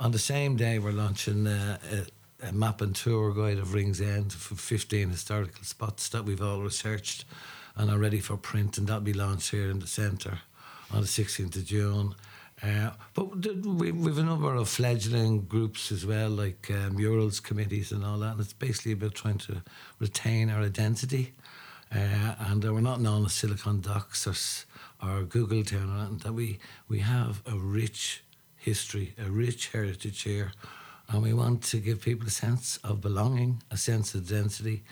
on 0.00 0.12
the 0.12 0.18
same 0.18 0.56
day. 0.56 0.78
We're 0.78 0.92
launching 0.92 1.46
a, 1.46 1.78
a, 1.92 2.48
a 2.48 2.52
map 2.52 2.80
and 2.80 2.96
tour 2.96 3.34
guide 3.34 3.58
of 3.58 3.74
Ringsend 3.74 4.32
for 4.32 4.54
15 4.54 5.10
historical 5.10 5.62
spots 5.64 6.08
that 6.08 6.24
we've 6.24 6.42
all 6.42 6.62
researched 6.62 7.26
and 7.76 7.90
are 7.90 7.98
ready 7.98 8.20
for 8.20 8.38
print, 8.38 8.78
and 8.78 8.86
that'll 8.86 9.02
be 9.02 9.12
launched 9.12 9.50
here 9.50 9.70
in 9.70 9.80
the 9.80 9.86
centre 9.86 10.38
on 10.90 11.02
the 11.02 11.06
16th 11.06 11.56
of 11.56 11.66
June. 11.66 12.14
Uh, 12.64 12.90
but 13.12 13.44
we, 13.66 13.92
we've 13.92 14.16
a 14.16 14.22
number 14.22 14.54
of 14.54 14.68
fledgling 14.68 15.42
groups 15.42 15.92
as 15.92 16.06
well, 16.06 16.30
like 16.30 16.70
uh, 16.70 16.88
murals 16.90 17.38
committees 17.38 17.92
and 17.92 18.04
all 18.04 18.18
that. 18.18 18.32
And 18.32 18.40
it's 18.40 18.54
basically 18.54 18.92
about 18.92 19.14
trying 19.14 19.38
to 19.38 19.62
retain 19.98 20.48
our 20.48 20.62
identity. 20.62 21.34
Uh, 21.94 22.34
and 22.38 22.64
uh, 22.64 22.72
we're 22.72 22.80
not 22.80 23.00
known 23.00 23.26
as 23.26 23.34
Silicon 23.34 23.82
Docks 23.82 24.26
or, 24.26 25.06
or 25.06 25.24
Google 25.24 25.62
Town 25.62 25.90
or. 25.90 26.18
That 26.24 26.32
we, 26.32 26.58
we 26.88 27.00
have 27.00 27.42
a 27.44 27.56
rich 27.56 28.22
history, 28.56 29.14
a 29.18 29.30
rich 29.30 29.68
heritage 29.68 30.22
here. 30.22 30.52
And 31.10 31.22
we 31.22 31.34
want 31.34 31.62
to 31.64 31.76
give 31.76 32.00
people 32.00 32.26
a 32.26 32.30
sense 32.30 32.78
of 32.78 33.02
belonging, 33.02 33.62
a 33.70 33.76
sense 33.76 34.14
of 34.14 34.26
density, 34.26 34.84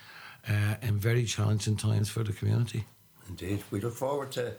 uh, 0.46 0.74
in 0.82 0.98
very 0.98 1.24
challenging 1.24 1.76
times 1.76 2.10
for 2.10 2.22
the 2.22 2.34
community. 2.34 2.84
Indeed, 3.28 3.62
we 3.70 3.80
look 3.80 3.94
forward 3.94 4.30
to 4.32 4.52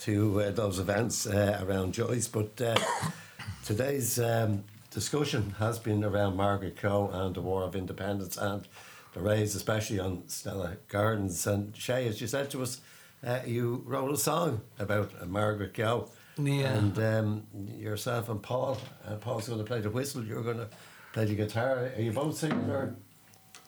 to 0.00 0.40
uh, 0.40 0.50
those 0.50 0.78
events 0.78 1.26
uh, 1.26 1.62
around 1.62 1.92
Joyce. 1.92 2.26
But 2.26 2.60
uh, 2.60 2.76
today's 3.64 4.18
um, 4.18 4.64
discussion 4.90 5.54
has 5.58 5.78
been 5.78 6.04
around 6.04 6.36
Margaret 6.36 6.80
Keogh 6.80 7.10
and 7.12 7.34
the 7.34 7.40
War 7.40 7.62
of 7.62 7.76
Independence 7.76 8.36
and 8.36 8.66
the 9.12 9.20
raids, 9.20 9.54
especially 9.54 9.98
on 9.98 10.22
Stella 10.26 10.76
Gardens. 10.88 11.46
And 11.46 11.76
Shay, 11.76 12.08
as 12.08 12.20
you 12.20 12.26
said 12.26 12.50
to 12.50 12.62
us, 12.62 12.80
uh, 13.24 13.40
you 13.46 13.82
wrote 13.84 14.10
a 14.10 14.16
song 14.16 14.62
about 14.78 15.12
uh, 15.20 15.26
Margaret 15.26 15.74
Keogh. 15.74 16.08
Yeah. 16.38 16.72
And 16.72 16.98
um, 16.98 17.46
yourself 17.76 18.30
and 18.30 18.42
Paul, 18.42 18.78
uh, 19.06 19.16
Paul's 19.16 19.48
going 19.48 19.58
to 19.58 19.64
play 19.64 19.80
the 19.80 19.90
whistle. 19.90 20.24
You're 20.24 20.42
going 20.42 20.58
to 20.58 20.68
play 21.12 21.26
the 21.26 21.34
guitar. 21.34 21.90
Are 21.94 22.00
you 22.00 22.12
both 22.12 22.38
singing 22.38 22.70
or 22.70 22.96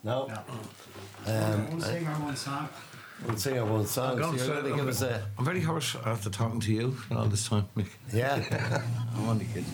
no? 0.03 0.33
Um, 1.27 1.71
one 1.71 1.81
singer, 1.81 2.11
one 2.11 2.37
song. 2.37 2.69
We'll 3.27 3.37
sing 3.37 3.59
our 3.59 3.65
one 3.65 3.87
song. 3.87 4.19
So 4.19 4.33
you're 4.33 4.63
going 4.63 4.73
to 4.73 4.77
give 4.77 4.89
us 4.89 5.03
a 5.03 5.23
I'm 5.39 5.45
very 5.45 5.61
hurt 5.61 5.95
after 6.05 6.29
talking 6.29 6.61
to 6.61 6.73
you 6.73 6.97
all 7.15 7.27
this 7.27 7.49
time. 7.49 7.69
Mick. 7.77 7.87
yeah. 8.13 8.83
I'm 9.17 9.29
only 9.29 9.47
kidding. 9.47 9.65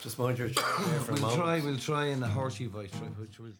Just 0.00 0.18
mind 0.18 0.38
your 0.38 0.48
for 0.48 1.12
We'll 1.12 1.36
try, 1.36 1.60
we'll 1.60 1.76
try 1.76 2.06
in 2.06 2.20
the 2.20 2.28
horsey 2.28 2.66
voice, 2.66 2.90
right, 2.94 3.18
which 3.18 3.38
will. 3.38 3.52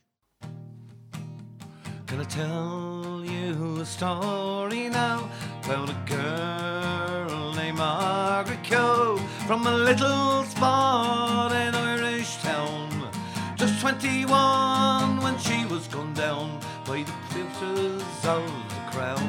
Gonna 2.06 2.24
tell 2.24 3.22
you 3.24 3.80
a 3.80 3.84
story 3.84 4.88
now 4.88 5.30
about 5.64 5.90
a 5.90 5.96
girl 6.06 7.52
named 7.54 7.78
Margaret 7.78 8.62
Keogh 8.64 9.18
from 9.46 9.66
a 9.66 9.74
little 9.74 10.42
spot 10.44 11.52
in 11.52 11.74
Irish 11.74 12.36
town. 12.38 13.10
Just 13.56 13.80
21 13.80 15.20
when 15.20 15.38
she 15.38 15.64
was 15.66 15.86
gunned 15.88 16.16
down 16.16 16.58
by 16.90 17.04
the 17.04 17.12
princes 17.30 18.02
of 18.24 18.44
the 18.72 18.80
crown 18.90 19.24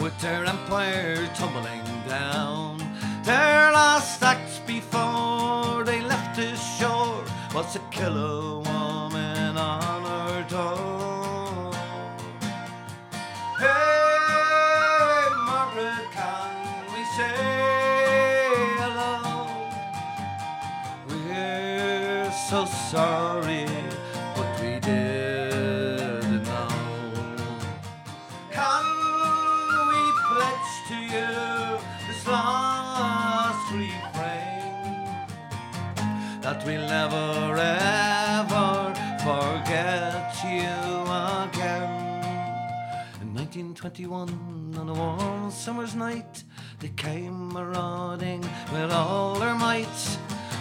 with 0.00 0.18
their 0.22 0.46
empire 0.46 1.28
tumbling 1.34 1.84
down. 2.08 2.78
Their 3.22 3.70
last 3.70 4.22
act 4.22 4.66
before 4.66 5.84
they 5.84 6.00
left 6.00 6.36
this 6.36 6.58
shore 6.78 7.22
was 7.54 7.74
to 7.74 7.80
kill 7.90 8.16
a 8.16 8.60
woman 8.60 9.58
on 9.58 10.00
her 10.12 10.46
door. 10.48 11.70
Hey, 13.58 15.28
Margaret, 15.48 16.06
can 16.16 16.54
we 16.94 17.02
say 17.16 17.36
hello? 18.80 19.14
We're 21.08 22.32
so 22.48 22.64
sorry, 22.64 23.66
but 24.34 24.48
we 24.62 24.80
didn't 24.80 25.11
we'll 36.64 36.86
never 36.86 37.56
ever 37.56 38.94
forget 39.18 40.34
you 40.44 41.02
again? 41.46 41.90
In 43.20 43.34
1921, 43.34 44.74
on 44.78 44.88
a 44.88 44.94
warm 44.94 45.50
summer's 45.50 45.94
night, 45.94 46.44
they 46.80 46.90
came 46.90 47.52
marauding 47.52 48.40
with 48.72 48.92
all 48.92 49.34
their 49.34 49.54
might. 49.54 49.86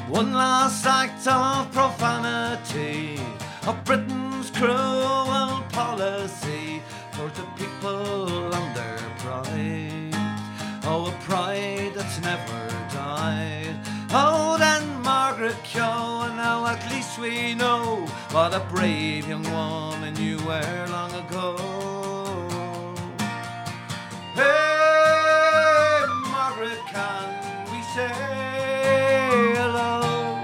One 0.07 0.33
last 0.33 0.85
act 0.85 1.27
of 1.27 1.71
profanity 1.71 3.19
of 3.67 3.83
Britain's 3.83 4.49
cruel 4.51 5.63
policy 5.71 6.81
for 7.11 7.29
the 7.29 7.45
people 7.55 8.53
and 8.53 8.75
their 8.75 8.99
pride. 9.19 10.11
Oh, 10.83 11.13
a 11.13 11.23
pride 11.23 11.91
that's 11.95 12.19
never 12.21 12.67
died. 12.91 13.75
Oh, 14.13 14.57
then 14.57 14.80
least 17.11 17.19
we 17.19 17.55
know 17.55 18.05
what 18.31 18.53
a 18.53 18.59
brave 18.71 19.27
young 19.27 19.43
woman 19.51 20.15
you 20.15 20.37
were 20.45 20.87
long 20.89 21.11
ago. 21.13 21.57
Hey, 24.35 26.05
Margaret, 26.31 26.79
can 26.87 27.27
we 27.71 27.81
say 27.95 28.09
hello? 29.57 30.37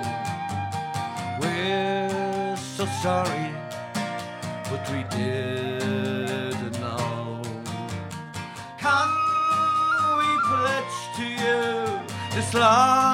We're 1.40 2.58
so 2.58 2.86
sorry, 3.02 3.52
but 4.70 4.90
we 4.92 5.04
didn't 5.16 6.80
know. 6.80 7.42
Can 8.80 9.10
we 10.18 10.30
pledge 10.48 10.98
to 11.18 11.24
you 11.24 11.66
this 12.36 12.54
last 12.54 13.07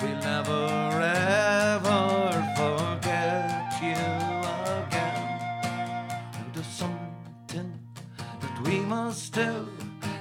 we'll 0.00 0.16
never 0.20 1.00
ever 1.02 2.30
forget 2.56 3.72
you 3.82 4.02
again? 4.80 5.28
There's 6.54 6.66
something 6.66 7.78
that 8.40 8.62
we 8.64 8.80
must 8.80 9.34
do 9.34 9.68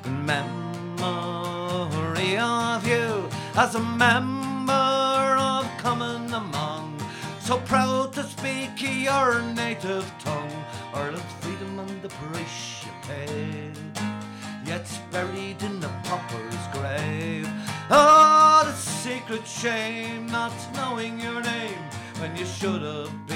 in 0.06 0.26
memory 0.26 2.38
of 2.38 2.88
you 2.88 3.30
as 3.56 3.76
a 3.76 3.80
member 3.80 4.74
of 4.74 5.66
Cumann 5.82 6.30
na 6.30 6.40
mBan. 6.40 7.02
So 7.40 7.58
proud 7.60 8.14
to 8.14 8.24
speak 8.24 8.82
your 8.82 9.42
native 9.42 10.06
shame 19.62 20.26
not 20.26 20.52
knowing 20.74 21.19
your 21.19 21.39
name 21.39 21.84
when 22.19 22.36
you 22.36 22.47
should 22.47 22.82
have 22.82 23.28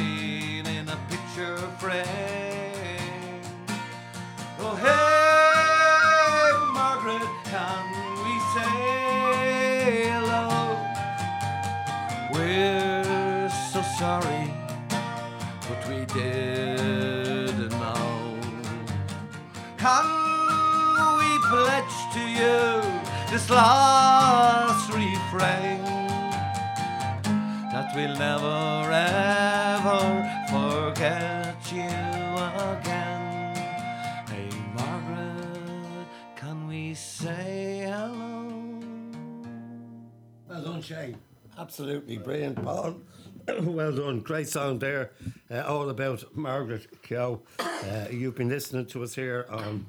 Absolutely 41.66 42.20
brilliant, 42.20 42.64
Paul. 42.64 43.02
well 43.62 43.92
done. 43.92 44.20
Great 44.20 44.48
song 44.48 44.78
there. 44.78 45.14
Uh, 45.50 45.62
all 45.62 45.90
about 45.90 46.24
Margaret 46.38 47.02
Keogh. 47.02 47.42
Uh, 47.58 48.06
you've 48.12 48.36
been 48.36 48.50
listening 48.50 48.86
to 48.86 49.02
us 49.02 49.16
here 49.16 49.48
on 49.50 49.88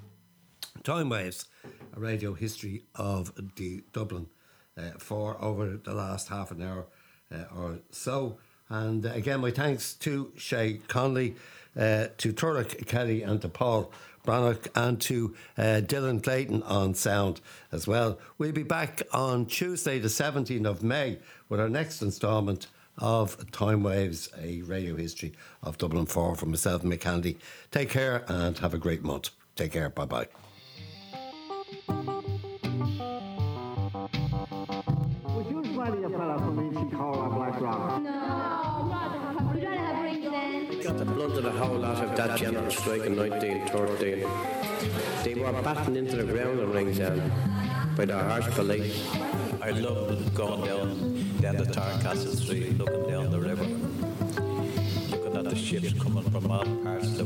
Time 0.84 1.10
Waves, 1.10 1.48
a 1.94 2.00
radio 2.00 2.32
history 2.32 2.84
of 2.94 3.30
the 3.56 3.84
Dublin 3.92 4.26
uh, 4.78 4.92
for 4.96 5.36
over 5.44 5.76
the 5.76 5.92
last 5.92 6.30
half 6.30 6.50
an 6.50 6.62
hour 6.62 6.86
uh, 7.30 7.44
or 7.54 7.80
so. 7.90 8.38
And 8.70 9.04
uh, 9.04 9.10
again, 9.10 9.40
my 9.40 9.50
thanks 9.50 9.92
to 9.96 10.32
Shay 10.34 10.80
Conley, 10.88 11.36
uh, 11.76 12.06
to 12.16 12.32
Turlough 12.32 12.86
Kelly, 12.86 13.20
and 13.20 13.38
to 13.42 13.50
Paul 13.50 13.92
Brannock, 14.26 14.68
and 14.74 15.00
to 15.02 15.34
uh, 15.56 15.80
Dylan 15.82 16.22
Clayton 16.22 16.62
on 16.64 16.94
sound 16.94 17.40
as 17.72 17.86
well. 17.86 18.18
We'll 18.36 18.52
be 18.52 18.62
back 18.62 19.02
on 19.12 19.46
Tuesday, 19.46 19.98
the 19.98 20.08
17th 20.08 20.66
of 20.66 20.82
May, 20.82 21.18
with 21.48 21.60
our 21.60 21.68
next 21.68 22.02
instalment 22.02 22.66
of 22.98 23.50
Time 23.50 23.82
Waves, 23.82 24.28
a 24.38 24.62
radio 24.62 24.96
history 24.96 25.32
of 25.62 25.78
Dublin 25.78 26.06
4 26.06 26.34
from 26.34 26.50
myself 26.50 26.82
and 26.82 26.92
Mick 26.92 27.02
Handy. 27.02 27.38
Take 27.70 27.90
care 27.90 28.24
and 28.28 28.58
have 28.58 28.74
a 28.74 28.78
great 28.78 29.02
month. 29.02 29.30
Take 29.54 29.72
care. 29.72 29.88
Bye 29.88 30.28
bye. 31.88 32.12
That 42.16 42.38
general 42.38 42.70
strike 42.70 43.02
in 43.04 43.14
1913. 43.14 44.24
They 45.22 45.34
were 45.34 45.52
batting 45.62 45.96
into 45.96 46.16
the 46.16 46.24
ground 46.24 46.60
in 46.60 46.72
Ringsend 46.72 47.20
by 47.94 48.06
the 48.06 48.18
harsh 48.18 48.46
police. 48.54 49.06
I 49.60 49.70
love 49.70 50.34
going 50.34 50.64
down 50.64 51.26
down 51.40 51.56
the 51.56 51.64
Thorncastle 51.64 52.34
Street, 52.34 52.78
looking 52.78 53.10
down 53.10 53.30
the 53.30 53.38
river, 53.38 53.64
looking 55.10 55.36
at 55.36 55.44
the 55.44 55.54
ships 55.54 55.92
coming 56.02 56.24
from 56.30 56.50
all 56.50 56.64
parts 56.82 57.18